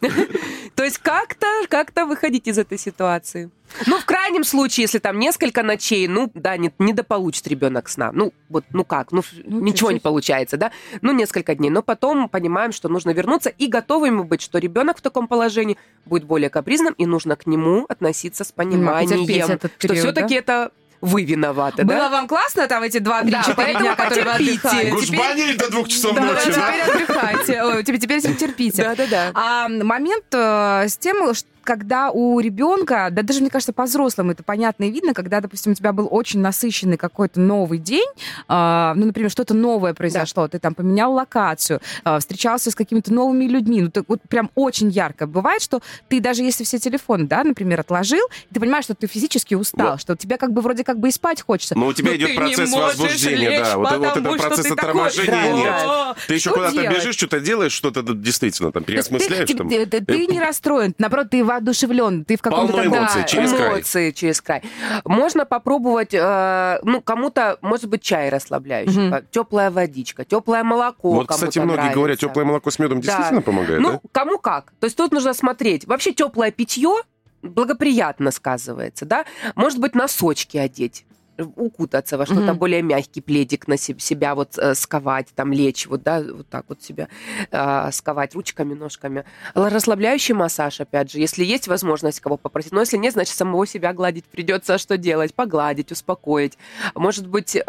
[0.75, 3.49] То есть как-то, как-то выходить из этой ситуации.
[3.87, 8.11] Ну, в крайнем случае, если там несколько ночей, ну, да, не, недополучит ребенок сна.
[8.11, 10.71] Ну, вот, ну как, ну, Ну, ничего не получается, да?
[11.01, 11.69] Ну, несколько дней.
[11.69, 15.77] Но потом понимаем, что нужно вернуться и готовы мы быть, что ребенок в таком положении
[16.05, 20.35] будет более капризным, и нужно к нему относиться с пониманием, потерпеть этот что период, все-таки
[20.35, 20.71] это
[21.01, 22.09] вы виноваты, Было да?
[22.09, 23.43] вам классно там эти два, три, Да,
[23.79, 24.89] дня, которые вы отдыхали?
[24.89, 26.71] Гужбанили до двух часов Да, ночи, да?
[26.71, 27.63] теперь отдыхайте.
[27.63, 28.83] Ой, теперь, теперь терпите.
[28.83, 29.31] Да-да-да.
[29.33, 34.29] А момент э, с тем, ш- когда у ребенка, да даже, мне кажется, по взрослым
[34.29, 38.07] это понятно и видно, когда, допустим, у тебя был очень насыщенный какой-то новый день,
[38.47, 43.45] а, ну, например, что-то новое произошло, ты там поменял локацию, а, встречался с какими-то новыми
[43.45, 45.27] людьми, ну, так вот прям очень ярко.
[45.27, 49.55] Бывает, что ты даже если все телефоны, да, например, отложил, ты понимаешь, что ты физически
[49.55, 50.01] устал, Вот.
[50.01, 51.77] что тебе как бы вроде как бы и спать хочется.
[51.77, 53.77] Но у тебя Но идет процесс возбуждения, да.
[53.77, 55.73] Вот, вот что процесс такой, торможения да, нет.
[55.85, 59.49] «О, Ты еще куда-то делать?» бежишь, что-то делаешь, что-то действительно там переосмысляешь.
[59.49, 59.69] ты, там.
[59.69, 63.27] ты- ты- ты не расстроен, наоборот, ты воодушевлен, ты в каком-то Полно таком- эмоций, Да,
[63.27, 63.69] через край.
[63.69, 64.61] эмоции через край.
[65.05, 69.25] Можно попробовать, э, ну, кому-то, может быть, чай расслабляющий, Мгм.
[69.31, 71.11] теплая водичка, теплое молоко.
[71.11, 72.27] Вот, кстати, многие говорят, нравится.
[72.27, 73.07] теплое молоко с медом Да.
[73.07, 73.99] действительно помогает, Ну, да?
[74.11, 74.73] кому как.
[74.79, 75.85] То есть тут нужно смотреть.
[75.87, 77.01] Вообще теплое питье
[77.41, 79.25] благоприятно сказывается, да?
[79.55, 81.05] Может быть, носочки одеть
[81.37, 82.57] укутаться во что-то Мгм.
[82.57, 86.65] более мягкий пледик на се- себя вот э, сковать, там лечь, вот, да, вот так
[86.69, 87.07] вот себя
[87.51, 89.25] э, сковать ручками, ножками.
[89.53, 93.93] Расслабляющий массаж, опять же, если есть возможность кого попросить, но если нет, значит, самого себя
[93.93, 95.33] гладить придется, что делать?
[95.33, 96.57] Погладить, успокоить.
[96.93, 97.61] Может быть, э,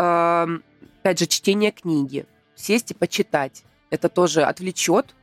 [1.01, 3.63] опять же, чтение книги, сесть и почитать.
[3.91, 5.15] Это тоже отвлечет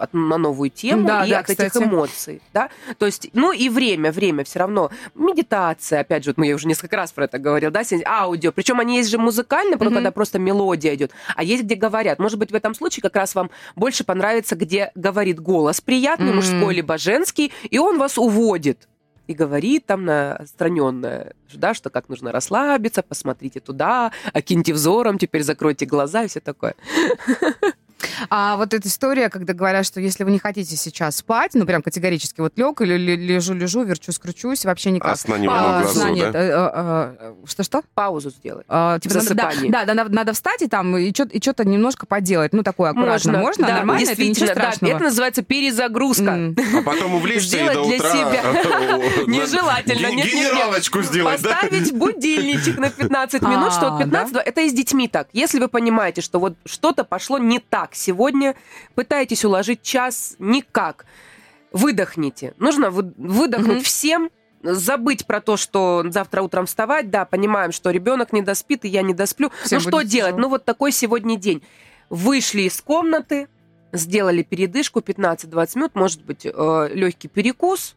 [0.00, 1.84] от- на новую тему Да, и да, от этих кстати.
[1.84, 6.44] эмоций, да, то есть, ну и время, время все равно, медитация, опять же, вот, ну
[6.44, 9.90] я уже несколько раз про это говорил, да, аудио, причем они есть же музыкальные, просто
[9.90, 9.94] Мгм.
[9.96, 13.34] когда просто мелодия идет, а есть где говорят, может быть в этом случае как раз
[13.34, 16.36] вам больше понравится, где говорит голос приятный, Мгм.
[16.36, 18.88] мужской либо женский, и он вас уводит
[19.26, 25.42] и говорит там на отстраненное, да, что как нужно расслабиться, посмотрите туда, окиньте взором, теперь
[25.44, 26.74] закройте глаза и все такое.
[28.28, 31.82] А вот эта история, когда говорят, что если вы не хотите сейчас спать, ну прям
[31.82, 35.12] категорически вот лег или лежу-лежу, верчусь, кручусь, вообще никак.
[35.12, 36.32] А сна не А, глазу, сна нет.
[36.32, 36.38] да?
[36.40, 37.82] Э, э, э, Что-что?
[37.94, 38.66] Паузу сделать.
[38.68, 42.52] А, типа, надо- да, да, надо, надо встать и там и что-то немножко поделать.
[42.52, 43.38] Ну, такое аккуратно.
[43.38, 43.66] Можно?
[43.66, 44.10] да, Нормально?
[44.10, 44.92] Это ничего да, страшного?
[44.94, 46.54] это называется перезагрузка.
[46.78, 48.10] А потом увлечься и до утра...
[49.26, 50.10] Нежелательно.
[50.10, 51.50] Генералочку сделать, да?
[51.60, 55.28] Поставить будильничек на 15 минут, А, что вот 15, это и с детьми так.
[55.32, 58.09] Если вы понимаете, что вот что-то пошло не так сегодня,
[58.94, 61.06] пытаетесь уложить час никак,
[61.72, 62.54] выдохните.
[62.58, 63.82] Нужно вы- выдохнуть Мгм.
[63.84, 64.30] всем,
[64.62, 69.02] забыть про то, что завтра утром вставать, да, понимаем, что ребенок не доспит, и я
[69.02, 69.50] не досплю.
[69.64, 70.32] Всем ну что делать?
[70.32, 70.40] тяжело.
[70.42, 71.62] Ну вот такой сегодня день.
[72.10, 73.48] Вышли из комнаты,
[73.92, 77.96] сделали передышку 15-20 минут, может быть, легкий перекус.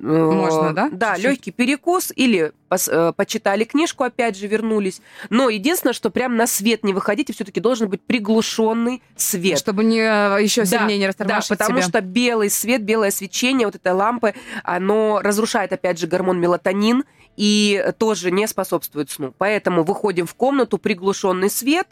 [0.00, 0.88] Э, Можно, да?
[0.92, 1.30] Да, Чуть-чуть?
[1.30, 5.00] легкий перекус или пос- э, почитали книжку, опять же, вернулись.
[5.28, 9.58] Но единственное, что прям на свет не выходите, все-таки должен быть приглушенный свет.
[9.58, 11.88] Чтобы не, еще Да, сильнее не Да, растормошить потому себя.
[11.88, 17.04] что белый свет, белое свечение вот этой лампы, оно разрушает, опять же, гормон мелатонин
[17.36, 19.34] и тоже не способствует сну.
[19.38, 21.88] Поэтому выходим в комнату, приглушенный свет.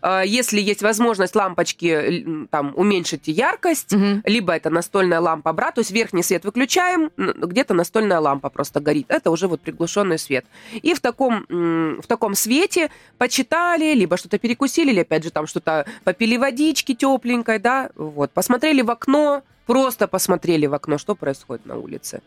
[0.00, 4.22] А, Если есть возможность лампочки л- там уменьшить яркость, Мгм.
[4.24, 9.06] либо это настольная лампа бра, то есть верхний свет выключаем, где-то настольная лампа просто горит.
[9.08, 10.44] Это уже вот приглушенный свет.
[10.72, 15.84] И в таком, в таком свете почитали, либо что-то перекусили, или опять же там что-то
[16.04, 18.30] попили водички тепленькой, да, вот.
[18.32, 22.20] Посмотрели в окно, просто посмотрели в окно, что происходит на улице.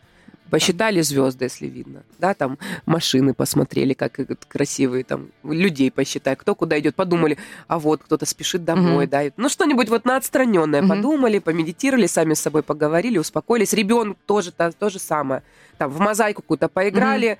[0.50, 2.02] Посчитали звезды, если видно.
[2.18, 6.94] Да, там машины посмотрели, как красивые, там людей посчитали, кто куда идет.
[6.94, 9.10] Подумали, а вот кто-то спешит домой, Мгм.
[9.10, 9.22] да.
[9.36, 10.88] Ну, что-нибудь вот на отстраненное Мгм.
[10.90, 13.72] подумали, помедитировали, сами с собой поговорили, успокоились.
[13.72, 15.42] Ребенок тоже то, то же самое.
[15.78, 17.38] Там в мозаику какую-то поиграли,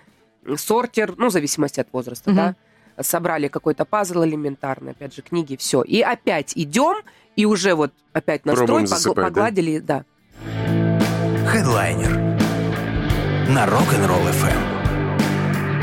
[0.56, 2.36] сортир, ну, в зависимости от возраста, Мгм.
[2.36, 2.54] да.
[3.02, 5.82] Собрали какой-то пазл элементарный, опять же, книги, все.
[5.82, 6.96] И опять идем,
[7.36, 10.04] и уже вот опять настрой погладили, да.
[11.46, 12.25] Хедлайнер
[13.48, 14.75] на Rock'n'Roll FM.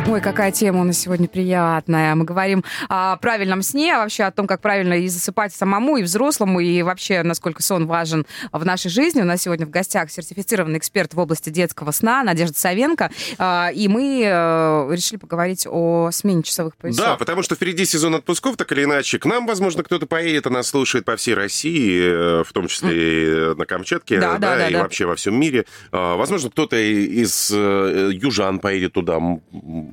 [0.05, 2.13] Ой, какая тема у нас сегодня приятная.
[2.15, 6.03] Мы говорим о правильном сне, а вообще о том, как правильно и засыпать самому, и
[6.03, 9.21] взрослому, и вообще, насколько сон важен в нашей жизни.
[9.21, 13.11] У нас сегодня в гостях сертифицированный эксперт в области детского сна Надежда Савенко.
[13.37, 17.05] А, И мы э, решили поговорить о смене часовых поясов.
[17.05, 19.19] Да, потому что впереди сезон отпусков, так или иначе.
[19.19, 23.51] К нам, возможно, кто-то поедет, а нас слушает по всей России, э, в том числе
[23.51, 24.83] и на Камчатке, Да, да, да, и да.
[24.83, 25.65] вообще во всем мире.
[25.93, 29.19] А, Возможно, кто-то из э, южан поедет туда.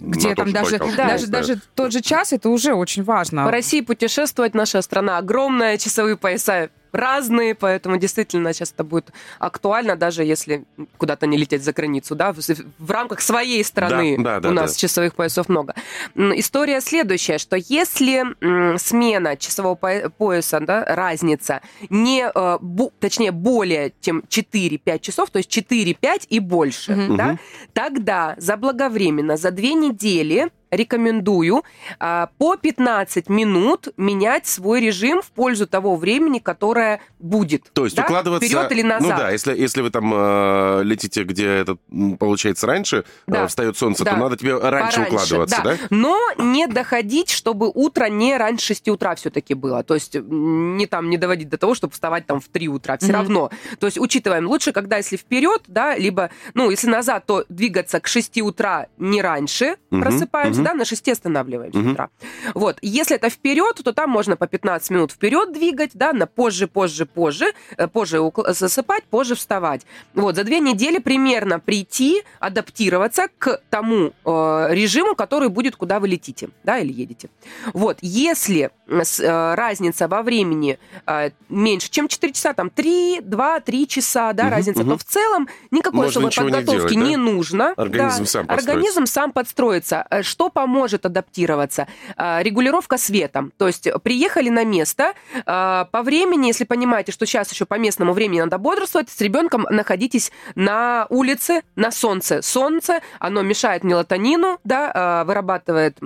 [0.00, 0.88] Где там же даже, Байкал.
[0.96, 1.38] даже, Да.
[1.38, 3.44] даже тот же час, это уже очень важно.
[3.44, 9.96] По России путешествовать наша страна огромная, часовые пояса разные, поэтому действительно сейчас это будет актуально,
[9.96, 10.64] даже если
[10.98, 12.38] куда-то не лететь за границу, да, в,
[12.78, 14.78] в рамках своей страны Да, да, у да, нас да.
[14.78, 15.74] часовых поясов много.
[16.16, 23.32] История следующая, что если м, смена часового по- пояса, да, разница, не, э, бу- точнее,
[23.32, 27.16] более чем 4-5 часов, то есть 4-5 и больше, Мгм.
[27.16, 27.38] да,
[27.72, 31.62] тогда заблаговременно за две недели рекомендую
[31.98, 37.70] а, по 15 минут менять свой режим в пользу того времени, которое будет.
[37.72, 38.04] То есть да?
[38.04, 38.46] укладываться...
[38.48, 39.02] Вперед или назад.
[39.02, 41.76] Ну да, если, если вы там э, летите, где это
[42.18, 43.44] получается раньше, Да.
[43.44, 44.12] э, встает солнце, Да.
[44.12, 45.76] то надо тебе раньше Пораньше, укладываться, да?
[45.90, 49.82] Но не доходить, чтобы утро не раньше 6 утра все-таки было.
[49.82, 52.96] То есть не там не доводить до того, чтобы вставать там в 3 утра.
[52.96, 53.14] Все Мгм.
[53.16, 53.50] равно.
[53.78, 58.06] То есть учитываем, лучше, когда если вперед, да, либо, ну, если назад, то двигаться к
[58.06, 61.92] 6 утра не раньше, Мгм, просыпаемся, да, на 6 останавливаемся Мгм.
[61.92, 62.08] утра.
[62.54, 62.78] Вот.
[62.82, 67.06] Если это вперед, то там можно по 15 минут вперед двигать, да, на позже, позже,
[67.06, 69.86] позже, э, позже укл- засыпать, позже вставать.
[70.14, 76.08] Вот, за две недели примерно прийти, адаптироваться к тому э, режиму, который будет, куда вы
[76.08, 77.30] летите, да, или едете.
[77.72, 83.20] Вот, если э, с- э, разница во времени э, меньше, чем 4 часа, там 3,
[83.22, 84.90] 2, 3 часа, да, Мгм, разница, мгм.
[84.90, 87.08] то в целом никакой Можно особой ничего не подготовки делать, да?
[87.10, 87.72] не нужно.
[87.76, 88.26] Организм Да.
[88.26, 88.70] сам подстроится.
[88.72, 90.06] Организм сам подстроится.
[90.10, 91.86] Э, Поможет адаптироваться?
[92.16, 93.52] Э, Регулировка светом.
[93.56, 98.12] То есть приехали на место, э, по времени, если понимаете, что сейчас еще по местному
[98.12, 102.42] времени надо бодрствовать, с ребенком находитесь на улице, на солнце.
[102.42, 105.98] Солнце, оно мешает мелатонину, да, э, вырабатывает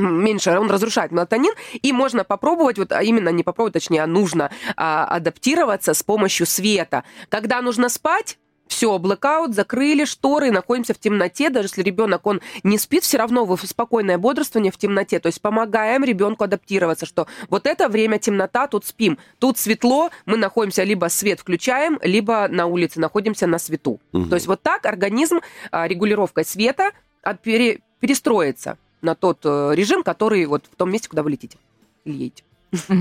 [0.00, 4.50] меньше, он разрушает мелатонин, и можно попробовать, вот а именно не попробовать, точнее, а нужно
[4.76, 7.04] а, адаптироваться с помощью света.
[7.28, 8.38] Когда нужно спать,
[8.70, 11.50] все, блэкаут, закрыли шторы, находимся в темноте.
[11.50, 15.18] Даже если ребенок, он не спит, все равно вы в спокойное бодрствование в темноте.
[15.18, 19.18] То есть помогаем ребенку адаптироваться, что вот это время темнота, тут спим.
[19.40, 24.00] Тут светло, мы находимся, либо свет включаем, либо на улице находимся на свету.
[24.12, 24.28] Мгм.
[24.28, 25.40] То есть вот так организм
[25.72, 26.92] а, регулировкой света
[27.42, 31.58] пере- перестроится на тот э, режим, который вот в том месте, куда вы летите
[32.04, 32.44] или едете.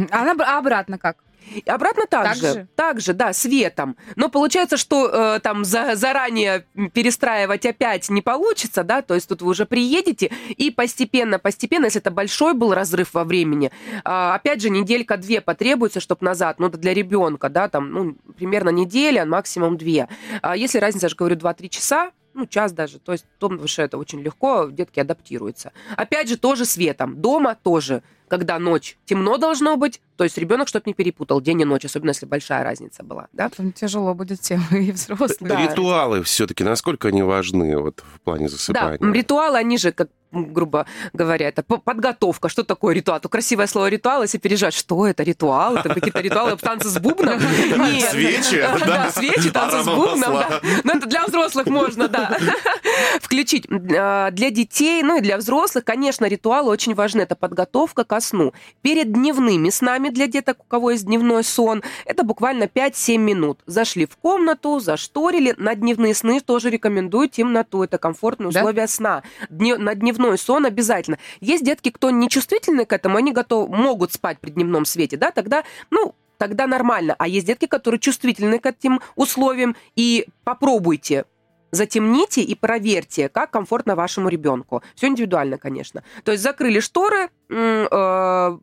[0.10, 1.18] А а обратно как?
[1.54, 2.68] И обратно так, Так же, же?
[2.76, 3.96] так же, да, светом.
[4.16, 9.42] Но получается, что э, там за, заранее перестраивать опять не получится, да, то есть тут
[9.42, 13.72] вы уже приедете и постепенно, постепенно, если это большой был разрыв во времени,
[14.04, 19.26] а, опять же, неделька-две потребуется, чтобы назад, ну, для ребенка, да, там, ну, примерно неделя,
[19.26, 20.08] максимум две.
[20.42, 23.82] А если разница, я же говорю, 2-3 часа, ну, час даже, то есть, потому что
[23.82, 25.72] это очень легко, детки адаптируются.
[25.98, 27.22] Опять же, тоже светом.
[27.22, 31.66] Дома тоже, когда ночь, темно должно быть, то есть ребенок чтобы не перепутал день и
[31.66, 33.48] ночь, особенно если большая разница была, да?
[33.48, 35.48] Потом тяжело будет тем и взрослым.
[35.50, 35.66] Да.
[35.66, 39.14] Ритуалы все-таки, насколько они важны вот в плане Да, засыпания?
[39.14, 42.50] ритуалы, они же, как грубо говоря, это по- подготовка.
[42.50, 43.20] Что такое ритуал?
[43.20, 45.78] То красивое слово ритуал, если пережать, что это ритуал?
[45.78, 47.40] Это какие-то ритуалы, танцы с бубном?
[47.78, 48.12] Нет.
[48.12, 49.10] Свечи, Да, да.
[49.12, 50.28] свечи, танцы с бубном, да.
[50.28, 50.62] Аромамасла.
[50.84, 52.38] Ну, это для взрослых можно, да.
[53.22, 53.68] Включить.
[53.98, 57.22] А, Для детей, ну и для взрослых, конечно, ритуалы очень важны.
[57.22, 58.54] Это подготовка ко сну.
[58.84, 63.60] Перед дневными снами для деток, у кого есть дневной сон, это буквально 5-7 минут.
[63.66, 65.54] Зашли в комнату, зашторили.
[65.58, 67.84] На дневные сны тоже рекомендую темноту.
[67.84, 68.60] Это комфортные Да?
[68.60, 69.24] условия сна.
[69.50, 71.18] Дне- на дневной сон обязательно.
[71.42, 75.32] Есть детки, кто не чувствительны к этому, они готовы, могут спать при дневном свете, да,
[75.32, 77.16] тогда, ну, тогда нормально.
[77.18, 81.26] А есть детки, которые чувствительны к этим условиям, и попробуйте
[81.72, 84.82] затемните и проверьте, как комфортно вашему ребенку.
[84.96, 86.04] Все индивидуально, конечно.
[86.24, 88.58] То есть закрыли шторы, э,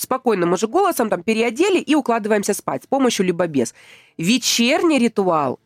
[0.00, 3.74] спокойным уже голосом там переодели и укладываемся спать с помощью либо без.
[4.16, 5.60] Вечерний ритуал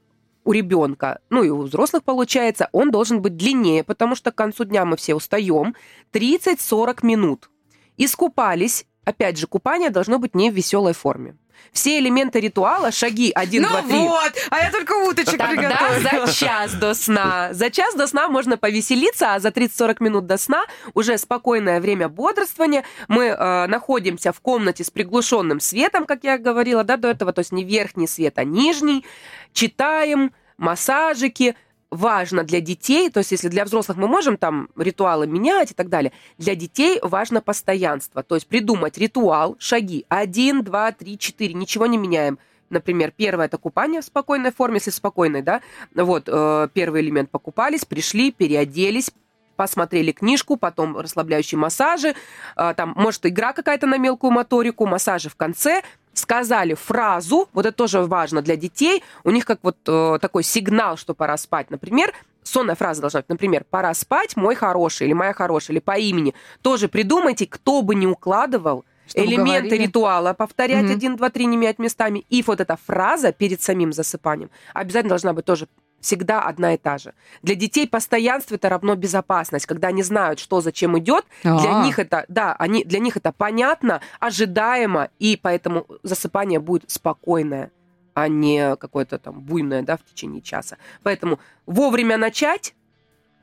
[0.44, 4.64] у ребенка, ну и у взрослых получается, он должен быть длиннее, потому что к концу
[4.64, 5.74] дня мы все устаем.
[6.12, 7.50] 30-40 минут.
[7.96, 8.86] Искупались.
[9.04, 11.36] Опять же, купание должно быть не в веселой форме.
[11.72, 13.92] Все элементы ритуала, шаги 1, Ну 2, 3.
[13.98, 16.26] вот, а я только уточек приготовила.
[16.26, 17.48] за час до сна.
[17.52, 22.08] За час до сна можно повеселиться, а за 30-40 минут до сна уже спокойное время
[22.08, 22.84] бодрствования.
[23.08, 27.40] Мы э, находимся в комнате с приглушенным светом, как я говорила, да, до этого, то
[27.40, 29.04] есть не верхний свет, а нижний.
[29.52, 31.54] Читаем, массажики.
[31.92, 35.90] Важно для детей, то есть если для взрослых мы можем там ритуалы менять и так
[35.90, 38.22] далее, для детей важно постоянство.
[38.22, 42.38] То есть придумать ритуал, шаги 1, 2, 3, 4, ничего не меняем.
[42.70, 45.60] Например, первое это купание в спокойной форме, если спокойной, да.
[45.94, 49.10] Вот, э, первый элемент покупались, пришли, переоделись,
[49.56, 52.14] посмотрели книжку, потом расслабляющие массажи,
[52.56, 55.82] э, там, может, игра какая-то на мелкую моторику, массажи в конце,
[56.14, 60.96] сказали фразу, вот это тоже важно для детей, у них как вот э, такой сигнал,
[60.96, 65.32] что пора спать, например, сонная фраза должна быть, например, «пора спать, мой хороший» или «моя
[65.32, 66.34] хорошая», или по имени.
[66.60, 69.82] Тоже придумайте, кто бы не укладывал, Чтобы элементы говорили.
[69.86, 70.92] ритуала, повторять Мгм.
[70.92, 72.24] один, два, три, не менять местами.
[72.28, 75.66] И вот эта фраза перед самим засыпанием обязательно должна быть тоже
[76.02, 77.14] всегда одна и та же.
[77.42, 81.24] Для детей постоянство это равно безопасность, когда они знают, что зачем идет.
[81.42, 81.84] Для А.
[81.86, 87.70] них это, да, они, для них это понятно, ожидаемо, и поэтому засыпание будет спокойное,
[88.14, 90.76] а не какое-то там буйное, да, в течение часа.
[91.02, 92.74] Поэтому вовремя начать,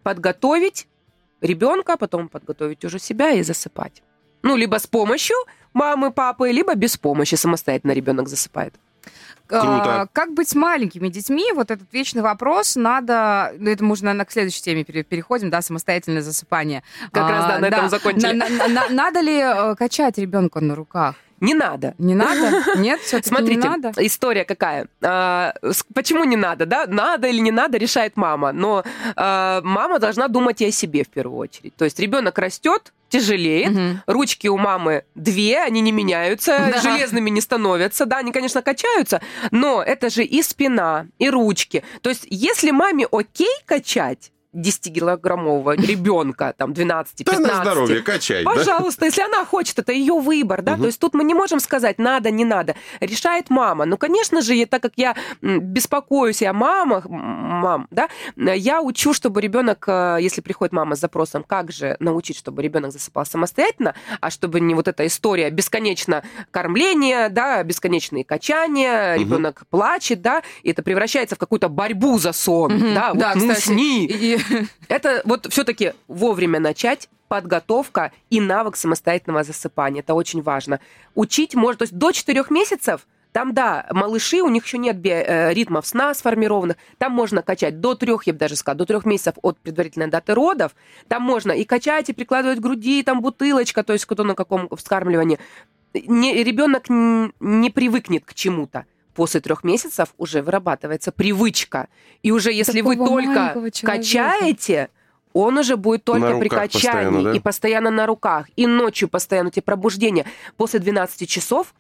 [0.04, 0.88] подготовить
[1.42, 4.04] ребенка, потом подготовить уже себя и засыпать.
[4.44, 5.36] Ну, либо с помощью
[5.74, 8.74] мамы, папы, либо без помощи самостоятельно ребенок засыпает.
[9.48, 10.02] Круто.
[10.02, 11.52] А, Как быть маленькими детьми?
[11.54, 12.76] Вот этот вечный вопрос.
[12.76, 13.52] Надо...
[13.58, 16.84] Ну, это уже, наверное, к следующей теме пере- переходим, да, самостоятельное засыпание.
[17.12, 18.34] Как раз, да, на этом закончили.
[18.34, 21.16] На- на- на- Надо ли э, качать ребенка на руках?
[21.42, 21.96] Не надо.
[21.98, 22.64] Не надо?
[22.78, 23.92] Нет, все-таки не Смотрите, надо?
[23.98, 24.88] история какая.
[25.02, 25.54] А,
[25.94, 26.86] почему не надо, да?
[26.88, 28.52] Надо или не надо, решает мама.
[28.52, 28.84] Но
[29.16, 31.76] а, мама должна думать и о себе в первую очередь.
[31.76, 34.02] То есть ребенок растет, тяжелеет, Мгм.
[34.06, 36.80] Ручки у мамы две, они не меняются, Да.
[36.82, 38.06] железными не становятся.
[38.06, 39.20] Да, они, конечно, качаются,
[39.52, 41.84] но это же и спина, и ручки.
[42.02, 48.44] То есть, если маме окей качать 10-килограммового ребенка, там, 12-15, Да на здоровье, качай.
[48.44, 48.52] да?
[48.52, 50.82] Пожалуйста, если она хочет, это ее выбор, да, Мгм.
[50.82, 53.86] то есть тут мы не можем сказать надо, не надо, решает мама.
[53.86, 59.42] Ну, конечно же, я- так как я беспокоюсь о мамах, мам, да, я учу, чтобы
[59.42, 64.30] ребенок, э, если приходит мама с запросом, как же научить, чтобы ребенок засыпал самостоятельно, а
[64.30, 69.22] чтобы не вот эта история бесконечно кормления, да, бесконечные качания, Мгм.
[69.24, 72.94] ребенок плачет, да, и это превращается в какую-то борьбу за сон, Мгм.
[72.94, 74.06] да, вот, Да, ну, кстати, сни.
[74.06, 74.39] И-
[74.88, 80.02] Это вот все-таки вовремя начать подготовка и навык самостоятельного засыпания.
[80.02, 80.80] Это очень важно.
[81.16, 85.54] Учить можно, то есть до 4 месяцев там, да, малыши, у них еще нет э,
[85.54, 86.78] ритмов сна сформированных.
[86.98, 90.34] Там можно качать до трех, я бы даже сказала, до трех месяцев от предварительной даты
[90.34, 90.76] родов.
[91.08, 94.68] Там можно и качать, и прикладывать к груди, там бутылочка, то есть кто на каком
[94.76, 95.38] вскармливании.
[95.94, 98.86] Ребенок не привыкнет к чему-то.
[99.14, 101.88] После трех месяцев уже вырабатывается привычка.
[102.24, 104.02] И уже если вы Такого только маленького человека.
[104.04, 104.90] качаете,
[105.34, 107.34] он уже будет только при качании постоянно, да?
[107.34, 110.26] и постоянно на руках, и ночью постоянно эти пробуждения.
[110.58, 111.74] После 12 часов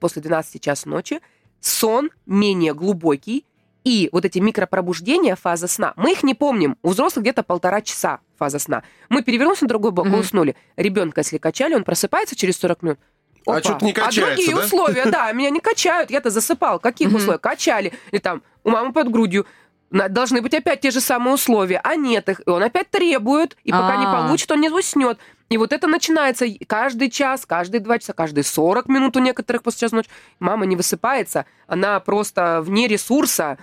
[0.00, 1.20] после 12 часа ночи,
[1.60, 3.44] сон менее глубокий,
[3.84, 6.76] и вот эти микропробуждения, фаза сна, мы их не помним.
[6.82, 8.82] У взрослых где-то полтора часа фаза сна.
[9.08, 10.20] Мы перевернулись на другой бок и Мгм.
[10.20, 10.56] уснули.
[10.76, 12.98] Ребенка, если качали, он просыпается через 40 минут.
[13.46, 13.60] А Опа.
[13.62, 14.62] чё-то не качается, А другие да?
[14.64, 16.78] условия, да, меня не качают, я-то засыпал.
[16.78, 17.16] Каких Мгм.
[17.16, 17.38] условий?
[17.38, 17.92] Качали.
[18.12, 19.46] Или там у мамы под грудью.
[19.90, 22.40] Должны быть опять те же самые условия, а нет их.
[22.46, 24.12] И он опять требует, и пока не А.
[24.22, 25.18] получит, он не уснет.
[25.48, 29.80] И вот это начинается каждый час, каждые два часа, каждые 40 минут у некоторых после
[29.80, 30.08] часа ночи.
[30.38, 33.58] Мама не высыпается, она просто вне ресурса,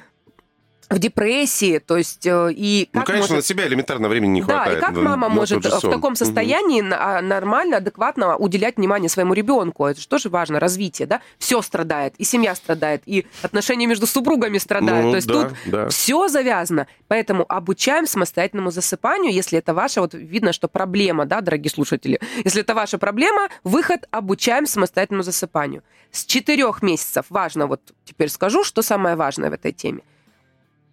[0.89, 4.41] в депрессии, то есть э, и Ну, как конечно, может- на себя элементарно времени не
[4.41, 4.77] да, хватает.
[4.77, 9.33] и как на- мама на может в таком состоянии а, нормально, адекватно уделять внимание своему
[9.33, 9.85] ребенку?
[9.85, 11.21] Это же тоже важно, развитие, да?
[11.39, 15.05] Все страдает, и семья страдает, и отношения между супругами страдают.
[15.05, 15.89] Ну, То есть да, тут да.
[15.89, 16.87] все завязано.
[17.09, 22.61] Поэтому обучаем самостоятельному засыпанию, если это ваша, вот видно, что проблема, да, дорогие слушатели, если
[22.61, 25.83] это ваша проблема, выход обучаем самостоятельному засыпанию.
[26.11, 29.99] С четырех месяцев, важно, вот теперь скажу, что самое важное в этой теме.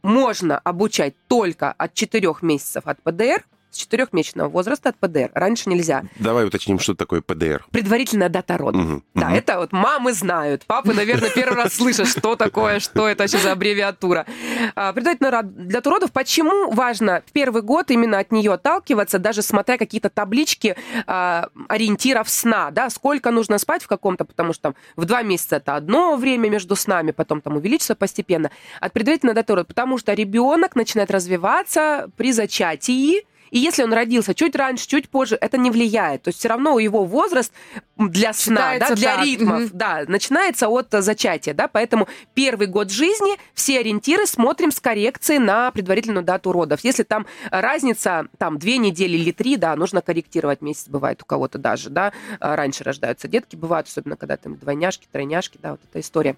[0.05, 5.31] Можно обучать только от четырех месяцев от ПДР, с четырехмесячного возраста от ПДР.
[5.35, 6.05] Раньше нельзя.
[6.19, 7.65] Давай уточним, что такое ПДР.
[7.71, 8.79] Предварительная дата рода.
[8.79, 9.35] Мгм, Да, мгм.
[9.35, 10.65] это вот мамы знают.
[10.67, 14.27] Папы, наверное, первый раз слышат, что такое, что это вообще за аббревиатура.
[14.75, 16.13] А, Предварительная для родов.
[16.13, 22.29] Почему важно в первый год именно от нее отталкиваться, даже смотря какие-то таблички а, ориентиров
[22.31, 26.17] сна, да, сколько нужно спать в каком-то, потому что там в два месяца это одно
[26.17, 28.51] время между снами, потом там увеличится постепенно.
[28.81, 34.35] От предварительной даты рода, потому что ребенок начинает развиваться при зачатии, и если он родился
[34.35, 36.23] чуть раньше, чуть позже, это не влияет.
[36.23, 37.53] То есть все равно его возраст
[37.97, 39.25] для сна, да, для так.
[39.25, 39.71] ритмов, Мгм.
[39.73, 45.71] да, начинается от зачатия, да, поэтому первый год жизни все ориентиры смотрим с коррекцией на
[45.71, 46.81] предварительную дату родов.
[46.83, 51.57] Если там разница, там, две недели или три, да, нужно корректировать месяц, бывает у кого-то
[51.57, 56.01] даже, да, а, раньше рождаются детки, бывают, особенно когда там двойняшки, тройняшки, да, вот эта
[56.01, 56.35] история.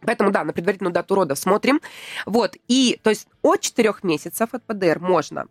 [0.00, 1.82] Поэтому, да, на предварительную дату родов смотрим.
[2.24, 5.44] Вот, и, то есть, от четырех месяцев от ПДР можно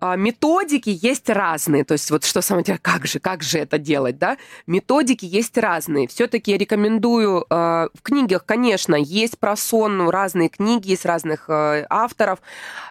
[0.00, 4.18] Методики есть разные, то есть вот что самое интересное, как же, как же это делать,
[4.18, 4.36] да?
[4.66, 6.06] Методики есть разные.
[6.06, 11.48] Все-таки я рекомендую, э, в книгах, конечно, есть про сон, ну, разные книги, есть разных
[11.48, 12.40] э, авторов,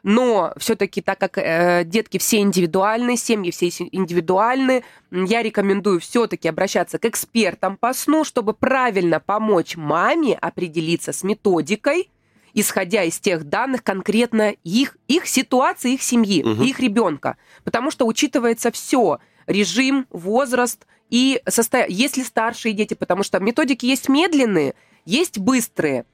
[0.03, 5.99] но все-таки так как э, детки все индивидуальны, семьи все си- индивидуальны, м, я рекомендую
[5.99, 12.09] все-таки обращаться к экспертам по сну, чтобы правильно помочь маме определиться с методикой,
[12.55, 16.63] исходя из тех данных конкретно их, их ситуации, их семьи, Мгм.
[16.63, 17.37] их ребенка.
[17.63, 19.19] Потому что учитывается все.
[19.45, 21.95] Режим, возраст и состояние.
[21.95, 24.73] Если старшие дети, потому что методики есть медленные,
[25.05, 26.05] есть быстрые.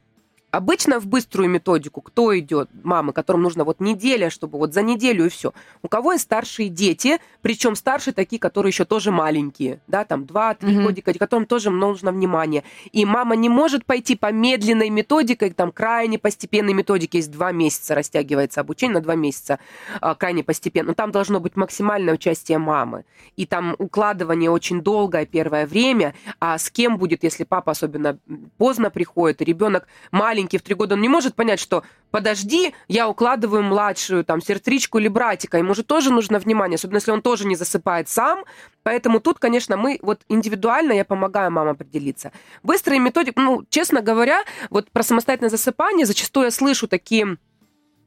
[0.51, 2.69] Обычно в быструю методику кто идет?
[2.83, 5.53] Мамы, которым нужно вот неделя, чтобы вот за неделю и все.
[5.81, 10.73] У кого есть старшие дети, причем старшие такие, которые еще тоже маленькие, да, там 2-3
[10.73, 10.83] Мгм.
[10.83, 12.63] годика, которым тоже нужно внимание.
[12.91, 17.95] И мама не может пойти по медленной методике, там крайне постепенной методике, есть два месяца,
[17.95, 19.57] растягивается обучение на два месяца,
[20.01, 20.89] а, крайне постепенно.
[20.89, 23.05] Но там должно быть максимальное участие мамы.
[23.37, 28.17] И там укладывание очень долгое первое время, а с кем будет, если папа особенно
[28.57, 33.07] поздно приходит, и ребенок маленький в три года, он не может понять, что подожди, я
[33.07, 37.47] укладываю младшую, там, сестричку или братика, ему же тоже нужно внимание, особенно если он тоже
[37.47, 38.43] не засыпает сам.
[38.83, 42.31] Поэтому тут, конечно, мы вот индивидуально я помогаю мамам определиться.
[42.63, 47.37] Быстрые методики, ну, честно говоря, вот про самостоятельное засыпание зачастую я слышу такие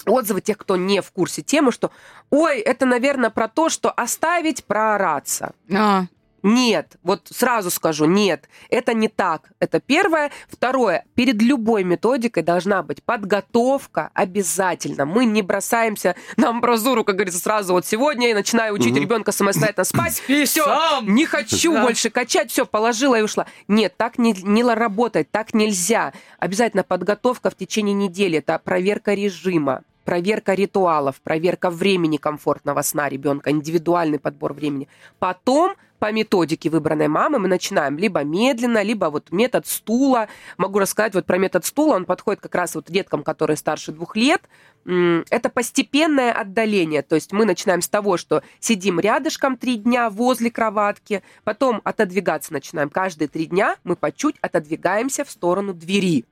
[0.06, 1.90] отзывы тех, кто не в курсе темы, что
[2.30, 5.54] ой, это, наверное, про то, что оставить проораться.
[5.72, 6.04] А,
[6.44, 9.50] Нет, вот сразу скажу, нет, это не так.
[9.60, 10.30] Это первое.
[10.46, 15.06] Второе, перед любой методикой должна быть подготовка обязательно.
[15.06, 19.84] Мы не бросаемся на амбразуру, как говорится, сразу вот сегодня я начинаю учить ребенка самостоятельно
[19.84, 20.14] спать.
[20.16, 21.14] Спи Все, сам.
[21.14, 21.82] не хочу Да.
[21.82, 23.46] больше качать, все, положила и ушла.
[23.66, 26.12] Нет, так не, не работает, так нельзя.
[26.38, 28.36] Обязательно подготовка в течение недели.
[28.38, 34.88] Это проверка режима, проверка ритуалов, проверка времени комфортного сна ребенка, индивидуальный подбор времени.
[35.18, 35.72] Потом
[36.04, 40.28] по методике выбранной мамы мы начинаем либо медленно, либо вот метод стула.
[40.58, 41.94] Могу рассказать вот про метод стула.
[41.94, 44.42] Он подходит как раз вот деткам, которые старше двух лет.
[44.84, 47.00] Это постепенное отдаление.
[47.00, 52.52] То есть мы начинаем с того, что сидим рядышком три дня возле кроватки, потом отодвигаться
[52.52, 52.90] начинаем.
[52.90, 56.26] Каждые три дня мы по чуть отодвигаемся в сторону двери.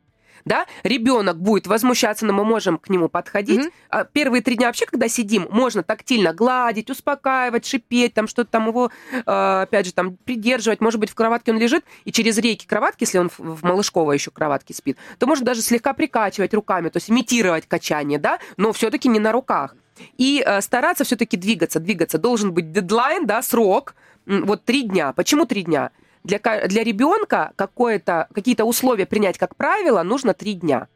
[0.44, 0.66] Да?
[0.82, 3.60] Ребенок будет возмущаться, но мы можем к нему подходить.
[3.60, 3.70] Мгм.
[3.90, 8.68] А Первые три дня вообще, когда сидим, можно тактильно гладить, успокаивать, шипеть, там что-то там
[8.68, 9.20] его, э,
[9.62, 10.80] опять же, там придерживать.
[10.80, 14.30] Может быть, в кроватке он лежит, и через рейки кроватки, если он в- малышковой еще
[14.30, 19.08] кроватке спит, то можно даже слегка прикачивать руками, то есть имитировать качание, да, но все-таки
[19.08, 19.74] не на руках.
[20.18, 22.18] И э, стараться все-таки двигаться, двигаться.
[22.18, 23.94] Должен быть дедлайн, да, срок,
[24.26, 25.12] вот три дня.
[25.12, 25.90] Почему три дня?
[26.24, 30.88] Для, для ребенка какие-то условия принять как правило нужно три дня.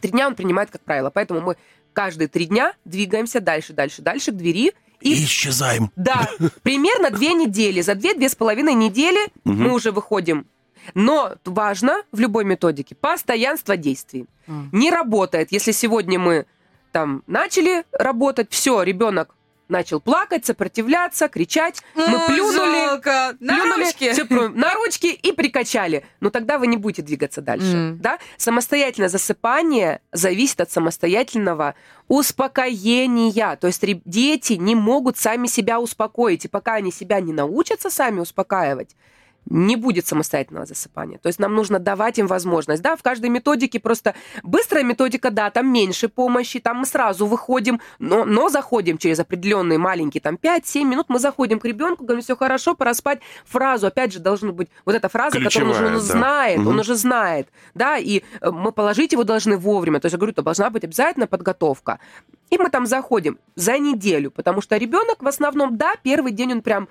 [0.00, 1.10] Три дня он принимает как правило.
[1.10, 1.56] Поэтому мы
[1.92, 4.72] каждые три дня двигаемся дальше, дальше, дальше к двери.
[5.00, 5.90] И исчезаем.
[5.96, 6.28] да,
[6.62, 7.80] примерно две недели.
[7.82, 9.62] За две-две с половиной недели Мгм.
[9.64, 10.46] мы уже выходим.
[10.94, 14.26] Но важно в любой методике постоянство действий.
[14.46, 14.68] М.
[14.72, 16.46] Не работает, если сегодня мы
[16.92, 19.34] там начали работать, все, ребенок
[19.68, 23.36] начал плакать, сопротивляться, кричать, мы плюнули, жалко.
[23.40, 24.24] На плюнули, ручки.
[24.24, 26.04] про- на ручки и прикачали.
[26.20, 27.76] Но тогда вы не будете двигаться дальше.
[27.76, 27.98] Мгм.
[28.00, 28.18] Да?
[28.36, 31.74] Самостоятельное засыпание зависит от самостоятельного
[32.08, 33.56] успокоения.
[33.56, 36.44] То есть дети не могут сами себя успокоить.
[36.44, 38.96] И пока они себя не научатся сами успокаивать,
[39.50, 41.18] не будет самостоятельного засыпания.
[41.18, 42.82] То есть нам нужно давать им возможность.
[42.82, 47.80] Да, в каждой методике просто быстрая методика, да, там меньше помощи, там мы сразу выходим,
[47.98, 52.36] но, но заходим через определенные маленькие, там 5-7 минут мы заходим к ребенку, говорим, все
[52.36, 53.20] хорошо, пора спать.
[53.46, 56.12] Фразу, опять же, должна быть вот эта фраза, которую он Ключевая, уже да.
[56.12, 56.78] знает, он Мгм.
[56.80, 60.00] уже знает, да, и э, мы положить его должны вовремя.
[60.00, 62.00] То есть я говорю, это должна быть обязательно подготовка.
[62.50, 66.62] И мы там заходим за неделю, потому что ребенок в основном, да, первый день он
[66.62, 66.88] прям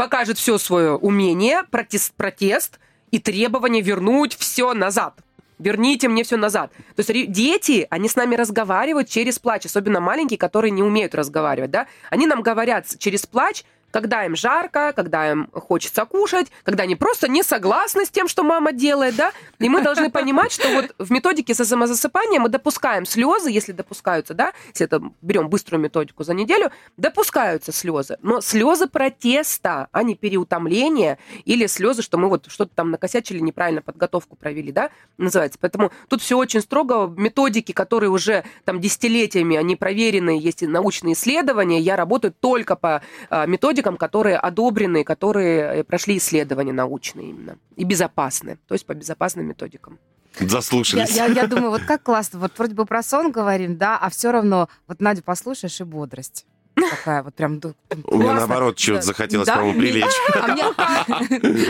[0.00, 2.80] покажет все свое умение, протест, протест
[3.10, 5.12] и требование вернуть все назад.
[5.58, 6.72] Верните мне все назад.
[6.96, 11.70] То есть дети, они с нами разговаривают через плач, особенно маленькие, которые не умеют разговаривать,
[11.70, 11.86] да.
[12.08, 17.28] Они нам говорят через плач, когда им жарко, когда им хочется кушать, когда они просто
[17.28, 19.32] не согласны с тем, что мама делает, да.
[19.58, 24.34] И мы должны понимать, что вот в методике со самозасыпанием мы допускаем слезы, если допускаются,
[24.34, 28.18] да, если это берем быструю методику за неделю, допускаются слезы.
[28.22, 33.82] Но слезы протеста, а не переутомления или слезы, что мы вот что-то там накосячили, неправильно
[33.82, 35.58] подготовку провели, да, называется.
[35.60, 37.12] Поэтому тут все очень строго.
[37.16, 41.80] Методики, которые уже там десятилетиями, они проверены, есть и научные исследования.
[41.80, 43.46] Я работаю только по а,
[43.80, 48.58] методикам, которые одобрены, которые э, прошли исследования научные именно и безопасны.
[48.68, 49.98] То есть по безопасным методикам.
[50.38, 51.16] Я, Заслушались.
[51.16, 52.38] я- я думаю, вот как классно.
[52.38, 56.46] Вот вроде бы про сон говорим, да, а все равно вот Надю послушаешь и бодрость.
[56.76, 57.56] Такая вот прям У
[57.96, 58.34] меня классно.
[58.34, 59.02] наоборот что-то Да.
[59.02, 59.56] захотелось, Да?
[59.56, 60.04] по-моему, прилечь.
[60.34, 60.64] А мне,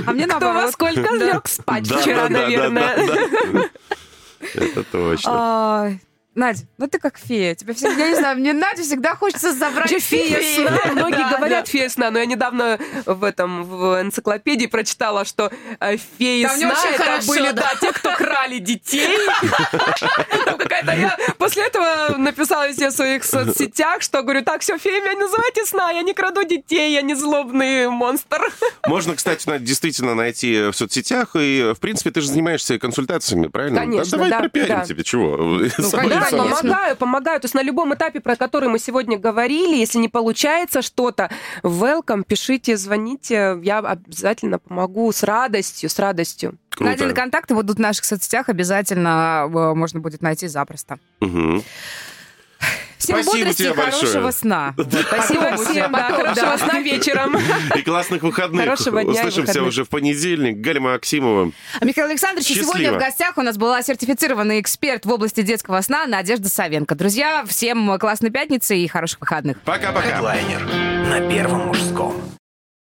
[0.06, 0.72] а мне Кто во наоборот.
[0.72, 1.14] сколько Да.
[1.16, 2.96] лег спать Да, вчера, да, да, наверное.
[3.06, 3.16] да,
[3.52, 3.68] да.
[4.54, 5.30] Это точно.
[6.34, 7.54] Надь, ну ты как фея.
[7.56, 10.68] Тебе всегда, я не знаю, мне Надю всегда хочется забрать фея фею.
[10.68, 10.92] сна.
[10.92, 11.70] Многие Да, говорят да.
[11.70, 15.50] фея сна, но я недавно в этом в энциклопедии прочитала, что
[15.80, 17.52] э, феи Там не сна очень это хорошо, были да.
[17.52, 19.18] да, те, кто крали детей.
[20.58, 25.18] Какая-то я после этого написала везде в своих соцсетях, что говорю, так, все, фея, меня
[25.18, 28.52] называйте сна, я не краду детей, я не злобный монстр.
[28.86, 33.80] Можно, кстати, действительно найти в соцсетях, и, в принципе, ты же занимаешься консультациями, правильно?
[33.80, 35.60] Конечно, давай да, пропиарим тебе, чего?
[36.36, 37.40] Помогаю, помогаю.
[37.40, 41.30] То есть на любом этапе, про который мы сегодня говорили, если не получается что-то,
[41.62, 46.54] welcome, пишите, звоните, я обязательно помогу с радостью, с радостью.
[46.70, 47.12] Круто.
[47.12, 50.98] Контакты будут в наших соцсетях, обязательно э, можно будет найти запросто.
[51.20, 51.62] Мгм.
[53.00, 54.32] Всем Спасибо бодрости тебе и хорошего большое.
[54.32, 54.74] сна.
[54.76, 57.36] Спасибо всем, да, хорошего сна вечером.
[57.74, 58.62] И классных выходных.
[58.62, 60.58] Хорошего дня Услышимся уже в понедельник.
[60.58, 61.50] Галя Максимова.
[61.80, 66.06] А Михаил Александрович, сегодня в гостях у нас была сертифицированный эксперт в области детского сна
[66.06, 66.94] Надежда Савенко.
[66.94, 69.58] Друзья, всем классной пятницы и хороших выходных.
[69.62, 70.16] Пока-пока.
[70.16, 70.60] Хедлайнер
[71.08, 72.14] на Первом мужском.